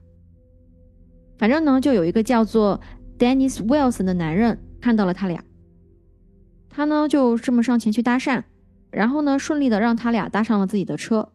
[1.39, 2.81] 反正呢，就有一个叫做
[3.19, 5.43] Dennis Wilson 的男人看到了他俩，
[6.69, 8.45] 他呢就这么上前去搭讪，
[8.91, 11.33] 然后呢顺利的让他俩搭上了自己的车。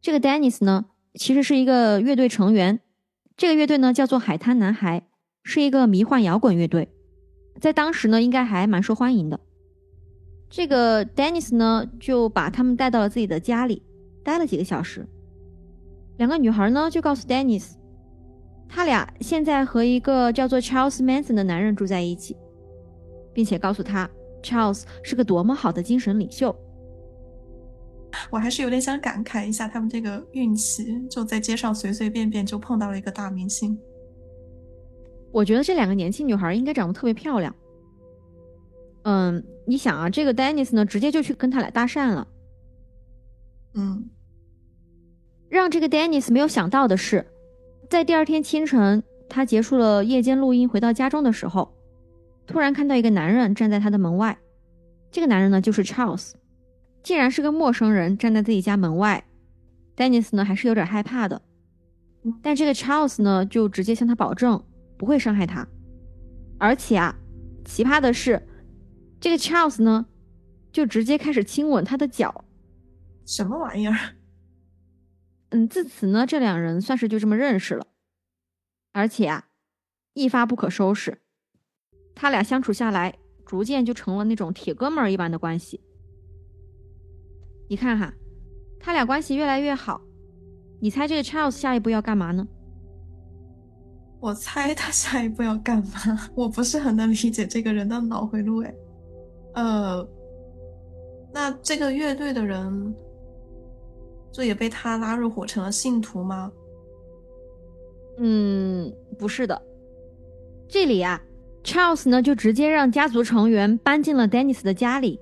[0.00, 2.80] 这个 Dennis 呢，其实是一个乐队成员，
[3.36, 5.08] 这个乐队呢叫做海滩男孩，
[5.42, 6.90] 是一个迷幻摇滚乐队，
[7.60, 9.40] 在当时呢应该还蛮受欢迎的。
[10.48, 13.82] 这个 Dennis 呢就把他们带到了自己的家里，
[14.22, 15.06] 待了几个小时。
[16.18, 17.72] 两个女孩呢就告诉 Dennis，
[18.68, 22.36] 他俩现在和一个叫做 Charles Manson 的男人住在一起，
[23.32, 24.08] 并且告诉他
[24.42, 26.54] Charles 是个多么好的精神领袖。
[28.30, 33.78] 我还是有点想感慨一下他们这个运气，就在街上随随便便就碰到了一个大明星。
[35.32, 37.54] 我觉得这两个年轻女孩应该长得特别漂亮。
[39.02, 42.26] 嗯，你想啊，这个 Dennis 呢，直接就去跟他俩搭讪了。
[43.74, 44.08] 嗯
[45.48, 47.26] 让这个 Dennis 没有想到的是，
[47.90, 51.72] 在第二天清晨，他结束了夜间录音，回到家中的时候，
[52.46, 54.38] 突然看到一个男人站在他的门外。
[55.10, 56.32] 这个男人呢，就是 Charles。
[57.02, 59.22] 竟然是个陌生人站在自己家门外
[59.96, 61.40] ，Dennis 呢还是有点害怕的。
[62.42, 64.60] 但这个 Charles 呢，就直接向他保证
[64.96, 65.66] 不会伤害他。
[66.58, 67.16] 而且啊，
[67.64, 68.44] 奇葩的是，
[69.20, 70.06] 这个 Charles 呢，
[70.72, 72.44] 就直接开始亲吻他的脚。
[73.24, 73.96] 什么玩意儿？
[75.50, 77.86] 嗯，自此呢，这两人算是就这么认识了，
[78.92, 79.48] 而且啊，
[80.14, 81.20] 一发不可收拾。
[82.14, 85.80] 他俩相处下来，逐渐就成了那种铁哥们儿一般的关系。
[87.68, 88.12] 你看哈，
[88.78, 90.00] 他俩关系越来越好，
[90.80, 92.46] 你猜这个 Charles 下一步要干嘛呢？
[94.20, 96.30] 我猜他下一步要干嘛？
[96.34, 98.74] 我不是很能理解这个人的脑回路哎。
[99.56, 100.06] 呃，
[101.32, 102.94] 那这个乐队的人，
[104.30, 106.52] 就也被他拉入伙成了信徒吗？
[108.18, 109.60] 嗯，不是的，
[110.68, 111.20] 这里啊
[111.64, 115.18] ，Charles 呢就直接让家族成员搬进了 Dennis 的家里，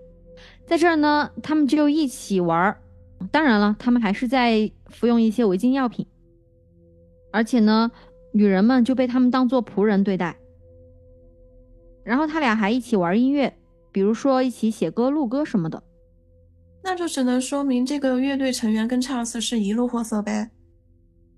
[0.66, 2.80] 在这儿呢，他们就一起玩儿。
[3.30, 6.07] 当然了，他们还是在服用一些违禁药品，
[7.32, 7.91] 而且呢，
[8.32, 10.37] 女人们就被他们当做仆人对待。
[12.03, 13.57] 然后他俩还一起玩音乐，
[13.95, 15.80] 比如说一起写歌、录歌什么的。
[16.82, 20.51] 那就只能说明这个乐队成员跟 Charles 是一路货色呗。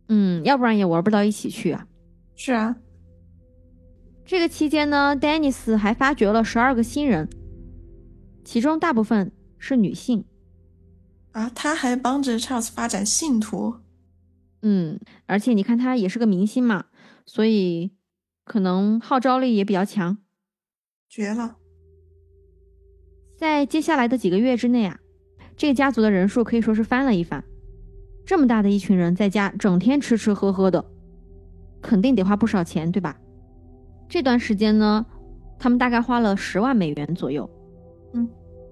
[0.09, 1.87] 嗯，要不然也玩不到一起去啊。
[2.35, 2.77] 是啊，
[4.25, 7.29] 这个期间呢，Dennis 还发掘了十二个新人，
[8.43, 10.25] 其中大部分是女性。
[11.33, 13.75] 啊，他还帮着 Charles 发展信徒。
[14.63, 16.87] 嗯，而且你看他也是个明星嘛，
[17.27, 17.93] 所以
[18.45, 20.17] 可能号召力也比较强。
[21.07, 21.59] 绝了！
[23.37, 24.99] 在接下来的几个月之内啊，
[25.57, 27.45] 这个家族的人数可以说是翻了一番。
[28.25, 30.85] 这么大的一群人在家整天吃吃喝喝的，
[31.83, 33.17] 肯定得花不少钱，对吧？
[34.09, 35.05] 这段时间呢，
[35.59, 37.49] 他们大概花了十万美元左右。
[38.15, 38.29] 嗯，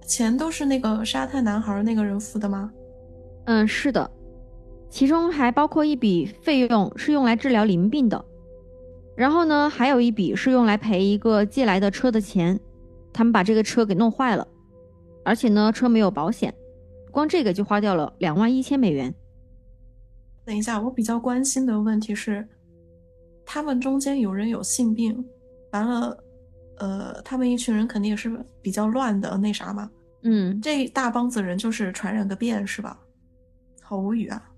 [0.06, 2.72] 钱都是那个沙滩男孩那个人付的吗？
[3.44, 4.10] 嗯，是的，
[4.88, 8.24] 其中还包括一笔费用是用来治疗淋病的，
[9.14, 12.58] 然后呢，还有一笔是用来赔一个借来的车的钱，
[13.12, 14.48] 他们把这个车给弄坏了，
[15.24, 16.54] 而且呢，车没有保险，
[17.10, 19.12] 光这个就花掉了两万一千美元。
[20.44, 22.46] 等一下，我比较关心的问题是，
[23.46, 25.24] 他们中间有人有性病，
[25.72, 26.24] 完了，
[26.76, 29.90] 呃，他们一群人肯定也是比较乱的那啥嘛，
[30.22, 33.00] 嗯，这一大帮子人就是传染个遍是吧？
[33.80, 34.50] 好无语啊！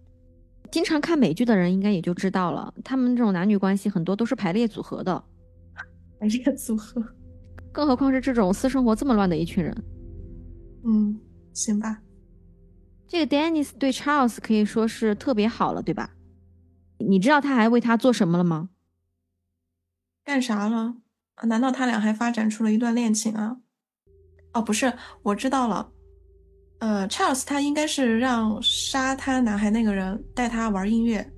[0.72, 5.22] 经常看美剧的人应该也就知道了，他们这种男女关系很多都是排列组合的，
[6.18, 7.00] 排列组合，
[7.70, 9.72] 更何况是这种私生活这么乱的一群人。
[10.86, 11.18] 嗯，
[11.52, 12.00] 行吧。
[13.08, 16.10] 这个 Dennis 对 Charles 可以说是特别好了，对吧？
[16.98, 18.70] 你知道他还为他做什么了吗？
[20.24, 20.96] 干啥了？
[21.42, 23.58] 难道他俩还发展出了一段恋情啊？
[24.54, 25.92] 哦，不是，我知道了。
[26.78, 31.30] 呃，Charles 他应该是让沙滩男孩那个人带他玩音乐，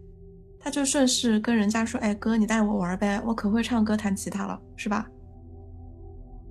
[0.58, 5.08] 他就顺势跟人家说：“哎，哥，你带我玩呗，我可会唱歌弹吉他了，是吧？”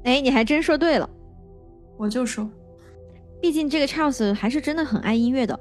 [0.04, 1.10] 哎，你还真说对了。
[1.98, 2.50] 我就说，
[3.42, 5.60] 毕竟这个 Charles 还是真的很爱音乐的。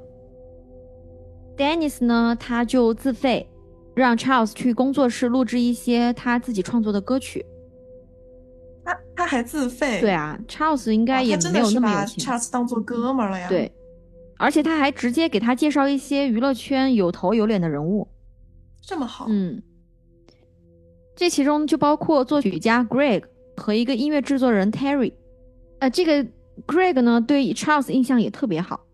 [1.55, 3.47] Dennis 呢，他就自费
[3.95, 7.45] 让 Charles 去工作室录制一些他自己创作的歌曲。
[8.83, 9.99] 他他还自费？
[9.99, 12.23] 对啊，Charles 应该也没有那么有钱。
[12.23, 13.49] Charles 当做哥们了呀。
[13.49, 13.71] 对，
[14.37, 18.07] 而且他还直接给他介绍一些娱乐圈有头有脸的人物。
[18.81, 19.25] 这么好？
[19.29, 19.61] 嗯。
[21.15, 23.23] 这其中就包括作曲家 Greg
[23.55, 25.11] 和一个音乐制作人 Terry。
[25.79, 26.23] 呃，这个
[26.65, 28.85] Greg 呢，对 Charles 印象也特别好，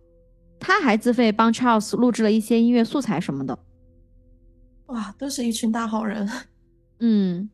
[0.60, 3.58] 他还自费帮 Charles 录制了一些音乐素材什么的。
[4.88, 6.30] 哇，都是一群大好人。
[7.00, 7.50] 嗯。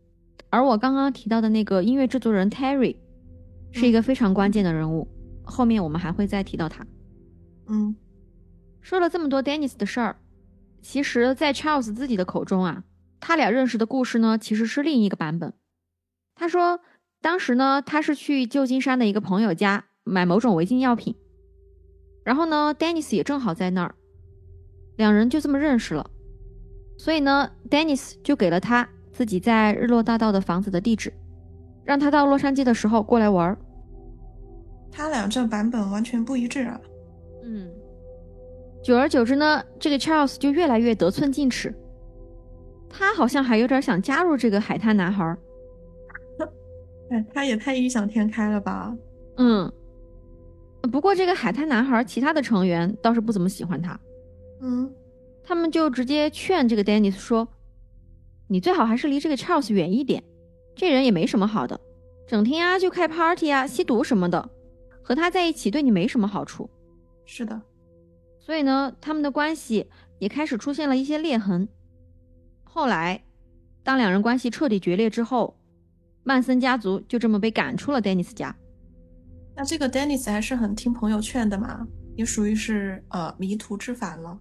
[0.52, 2.96] 而我刚刚提到的那个音乐制作人 Terry，
[3.72, 5.08] 是一个非常关键的人物，
[5.44, 6.84] 后面我们还会再提到他。
[7.68, 7.96] 嗯，
[8.82, 10.16] 说了这么多 Dennis 的事儿，
[10.82, 12.84] 其实，在 Charles 自己的口中啊，
[13.20, 15.54] 他俩认识的故事呢，其实是另一个版本。
[16.34, 16.80] 他说，
[17.22, 21.16] 当时呢，他是去旧金山的一个朋友家买某种违禁药品，
[22.24, 23.96] 然后呢，Dennis 也正好在那儿，
[24.98, 26.10] 两人就这么认识了。
[26.98, 28.88] 所以呢，Dennis 就给了他。
[29.12, 31.12] 自己在日落大道的房子的地址，
[31.84, 33.58] 让他到洛杉矶的时候过来玩儿。
[34.90, 36.80] 他俩这版本完全不一致啊。
[37.44, 37.70] 嗯，
[38.82, 41.76] 久而久之呢，这个 Charles 就越来越得寸进尺。
[42.88, 45.38] 他好像还有点想加入这个海滩男孩。
[47.12, 48.96] 哎，他也太异想天开了吧？
[49.36, 49.70] 嗯。
[50.82, 54.00] 不过这个海滩男孩其他的成员倒是不怎么喜欢他。
[54.62, 54.94] 嗯。
[55.44, 57.48] 他们就直接劝这个 Dennis 说。
[58.52, 60.24] 你最好还是离这个 Charles 远一点，
[60.76, 61.80] 这人也没什么好的，
[62.28, 64.50] 整天啊就开 party 啊、吸毒什么的，
[65.04, 66.68] 和他在一起对你没什么好处。
[67.26, 67.62] 是的，
[68.40, 71.70] 所以呢，他们的关系也开始出现了一些裂痕。
[72.64, 73.24] 后来，
[73.84, 75.56] 当两人关系彻底决裂之后，
[76.24, 78.56] 曼森家族就这么被赶出了 Dennis 家。
[79.60, 81.86] 那这个 Dennis 还是很听朋友劝的嘛，
[82.16, 84.40] 也属于是呃迷途知返了。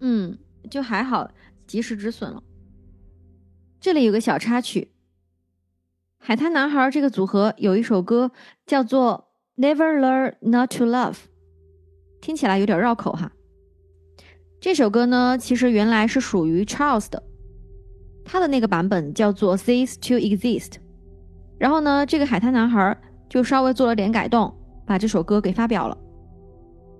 [0.00, 0.38] 嗯，
[0.70, 1.30] 就还好，
[1.66, 2.42] 及时止损了。
[3.78, 4.92] 这里有个小插曲，
[6.16, 8.32] 海滩男孩这个组合有一首歌
[8.64, 9.28] 叫做
[9.62, 11.12] 《Never Learn Not to Love》，
[12.22, 13.30] 听起来有点绕口哈。
[14.58, 17.22] 这首歌呢，其实原来是属于 Charles 的，
[18.24, 20.70] 他的那个版本叫做《Cease to Exist》。
[21.58, 22.98] 然后呢，这个海滩男孩
[23.28, 24.52] 就稍微做了点改动，
[24.86, 25.98] 把这首歌给发表了。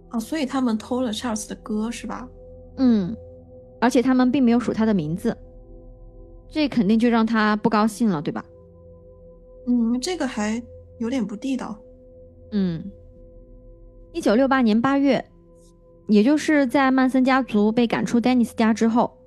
[0.08, 2.28] 啊，所以他们偷了 Charles 的歌是吧？
[2.76, 3.16] 嗯，
[3.80, 5.36] 而且他们并没有署他的名字。
[6.48, 8.44] 这肯定就让他不高兴了，对吧？
[9.66, 10.62] 嗯，这个还
[10.98, 11.76] 有点不地道。
[12.52, 12.84] 嗯，
[14.12, 15.24] 一九六八年八月，
[16.06, 19.18] 也就是在曼森家族被赶出 Dennis 家之后，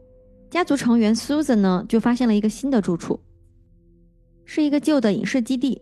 [0.50, 3.20] 家族成员 Susan 呢就发现了一个新的住处，
[4.45, 5.82] 是一个旧的影视基地。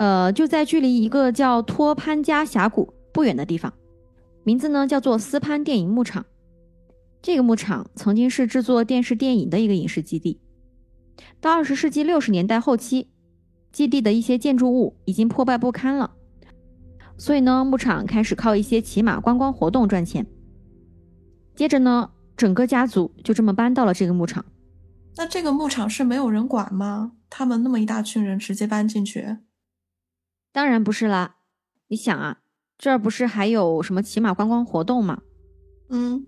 [0.00, 3.70] 呃，就在距离一个叫托潘加峡谷不远的地方，
[4.44, 6.24] 名字呢叫做斯潘电影牧场。
[7.20, 10.40] 这个牧场曾经是制作电视电影的一个影视基地。
[11.38, 13.10] 到二十世纪六十年代后期，
[13.72, 16.12] 基地的一些建筑物已经破败不堪了，
[17.18, 20.26] 所以呢，牧场开始靠一些骑马观光活动赚钱。
[21.54, 24.42] 接着呢，整个家族就这么搬到了这个牧场。
[25.16, 27.12] 那这个牧场是没有人管吗？
[27.28, 29.36] 他们那么一大群人直接搬进去？
[30.52, 31.36] 当然不是啦。
[31.88, 32.38] 你想啊，
[32.78, 35.22] 这儿不是还有什么骑马观光活动吗？
[35.88, 36.26] 嗯。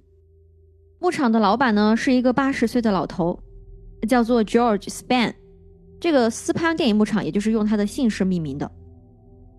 [0.98, 3.38] 牧场的老板呢是一个八十岁的老头，
[4.08, 5.34] 叫做 George Span。
[6.00, 8.70] 这个斯潘电影牧场也就是用他的姓氏命名的。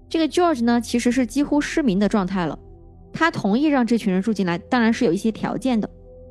[0.10, 2.58] 这个 George 呢其实是几乎失明的状态了。
[3.12, 5.90] 他同意让这群人住进来，当然是有一些条件的。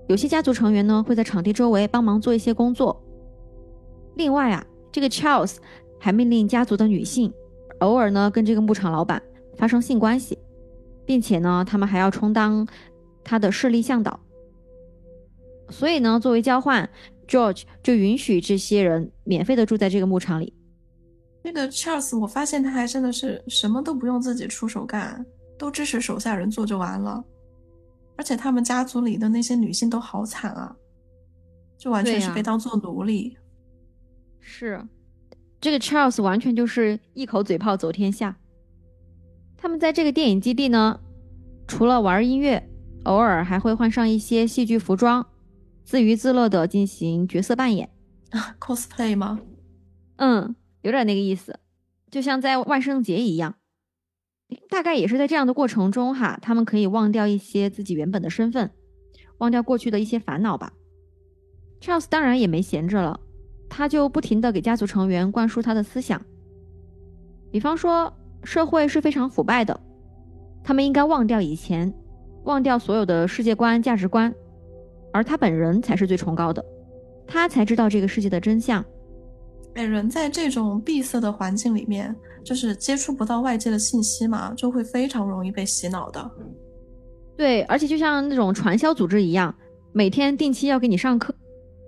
[0.09, 3.03] 有些家族成员呢会在场地周围帮忙做一些工作。
[4.17, 5.57] 另外啊，这个 Charles
[6.01, 7.33] 还命令家族的女性
[7.83, 9.21] 偶尔呢跟这个牧场老板
[9.57, 10.39] 发生性关系，
[11.05, 12.67] 并且呢他们还要充当
[13.23, 14.19] 他的势力向导。
[15.69, 16.89] 所以呢，作为交换
[17.27, 20.53] ，George 就允许这些人免费的住在这个牧场里。
[21.43, 25.25] 那个 Charles，我发现他还真的是什么都不用自己出手干，
[25.59, 27.25] 都支持手下人做就完了。
[28.17, 30.77] 而且他们家族里的那些女性都好惨啊，
[31.79, 33.37] 就完全是被当做奴隶。
[34.39, 34.81] 是，
[35.63, 38.37] 这个 Charles 完全就是一口嘴炮走天下。
[39.57, 40.99] 他们在这个电影基地呢，
[41.69, 42.69] 除了玩音乐，
[43.05, 45.25] 偶尔还会换上一些戏剧服装。
[45.85, 47.91] 自娱自乐的进行角色扮演
[48.31, 49.41] 啊，cosplay 吗？
[50.17, 51.61] 嗯，有点那个意思，
[52.11, 53.55] 就像在万圣节一样。
[54.69, 58.73] 大概也是在这样的过程中哈，他们可以忘掉一些自己原本的身份，
[59.39, 60.73] 忘掉过去的一些烦恼吧。
[61.81, 63.21] Charles 当然也没闲着了，
[63.75, 66.21] 他就不停的给家族成员灌输他的思想，
[67.51, 68.13] 比方说
[68.45, 69.81] 社会是非常腐败的，
[70.63, 71.91] 他们应该忘掉以前，
[72.45, 74.31] 忘掉所有的世界观、价值观，
[75.11, 76.63] 而他本人才是最崇高的，
[77.27, 78.85] 他才知道这个世界的真相。
[79.73, 82.15] 哎，人在这种闭塞的环境里面，
[82.45, 86.31] 就是接触不到外界的信息嘛，就会非常容易被洗脑的。
[87.39, 89.55] 对，而且就像那种传销组织一样，
[89.95, 91.35] 每天定期要给你上课，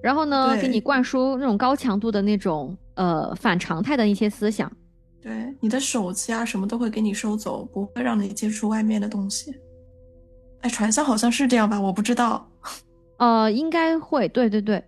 [0.04, 4.70] 然后呢，给你灌输那种高强度的那种呃反常态的一些思想。
[5.22, 9.54] 对，你的手机啊什么都会给你收走，不会让你接触外面的东西。
[10.60, 11.80] 哎，传销好像是这样吧？
[11.80, 12.46] 我不知道。
[13.16, 14.84] 呃，应该会，对对对。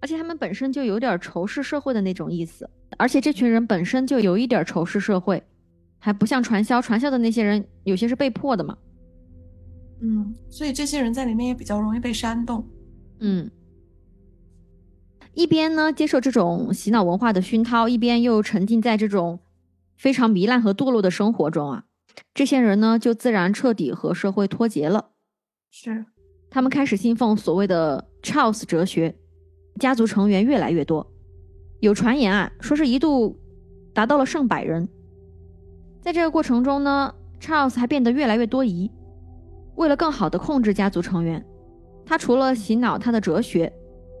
[0.00, 5.42] 而且他们本身就有点仇视社会的那种意思，而且这群人本身就有一点仇视社会，
[5.98, 8.74] 还不像传销，传销的那些人有些是被迫的嘛。
[10.00, 12.66] 嗯，所以这些人在里面也比较容易被煽动。
[13.20, 13.50] 嗯，
[15.36, 19.38] 一边呢接受这种洗脑文化的熏陶，一边又沉浸在这种
[19.94, 21.84] 非常糜烂和堕落的生活中啊，
[22.32, 25.10] 这些人呢就自然彻底和社会脱节了。
[25.70, 26.06] 是，
[26.48, 29.14] 他们开始信奉所谓的 Charles 哲学。
[29.78, 31.06] 家族成员越来越多，
[31.80, 33.38] 有传言啊，说是一度
[33.92, 34.88] 达到了上百人。
[36.00, 38.90] 在这个过程中呢，Charles 还变得越来越多疑。
[39.74, 41.44] 为了更好的控制家族成员，
[42.06, 43.70] 他除了洗脑他的哲学，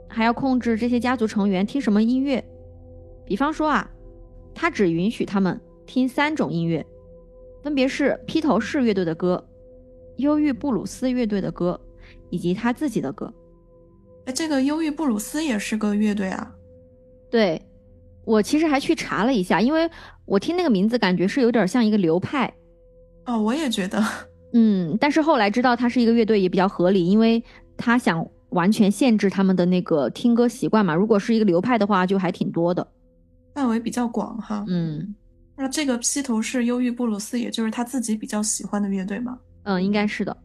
[0.08, 2.42] 还要控制这些家族成员听什么音乐。
[3.24, 3.90] 比方说啊，
[4.54, 6.84] 他只允许他们听三种音乐，
[7.62, 9.44] 分别是披头士乐队的歌、
[10.16, 11.80] 忧郁布鲁斯乐队的歌，
[12.30, 13.32] 以及他自己的歌。
[14.26, 16.52] 哎，这个忧郁布鲁斯也是个乐队啊。
[17.30, 17.60] 对，
[18.24, 19.90] 我其实还去查了一下，因为
[20.24, 22.52] 我听那个名字感觉是有点像一个流派。
[23.26, 24.02] 哦，我也觉得。
[24.52, 27.42] 嗯，但是后来知道他是一个乐队也比较合理，因为
[27.76, 28.24] 他想
[28.56, 30.94] 完全限制他们的那个听歌习惯嘛。
[30.94, 32.84] 如果是一个流派的话，就还挺多的，
[33.54, 34.64] 范围比较广哈。
[34.66, 35.14] 嗯，
[35.56, 39.38] 那这个披头士忧郁布鲁斯，也就是他自己比较喜欢的乐队吗？
[39.62, 40.36] 嗯，应该是的。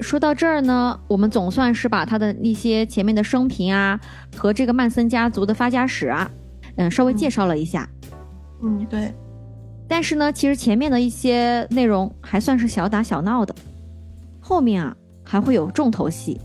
[0.00, 4.00] 说到这儿呢，我们总算是把他的一些前面的生平啊，
[4.36, 6.28] 和这个曼森家族的发家史啊，
[6.76, 7.88] 嗯，稍微介绍了一下。
[8.62, 9.12] 嗯，对。
[9.86, 13.54] 但是呢，其实前面的一些内容还算是小打小闹的，
[14.40, 14.96] 后面啊
[15.32, 16.38] 还会有重头戏。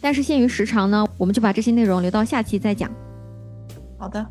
[0.00, 2.90] 但是限于时长呢，我们就把这些内容留到下期再讲。
[3.98, 4.26] 好的。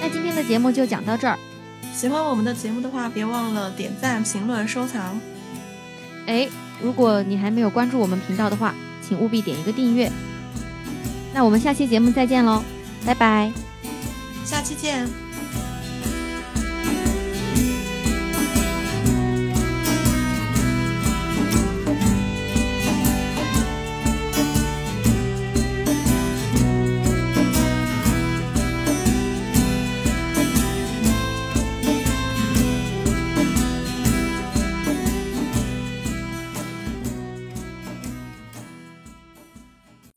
[0.00, 1.36] 那今天的节目就讲到这儿。
[1.92, 5.18] 喜欢我们的节目的话，别忘了点赞、评论、收藏。
[6.28, 6.48] 哎，
[6.80, 8.72] 如果你还没有关注我们频道的话，
[9.02, 10.08] 请务必点一个订阅。
[11.34, 12.62] 那我们下期节目再见喽，
[13.04, 13.50] 拜拜，
[14.44, 15.25] 下期见。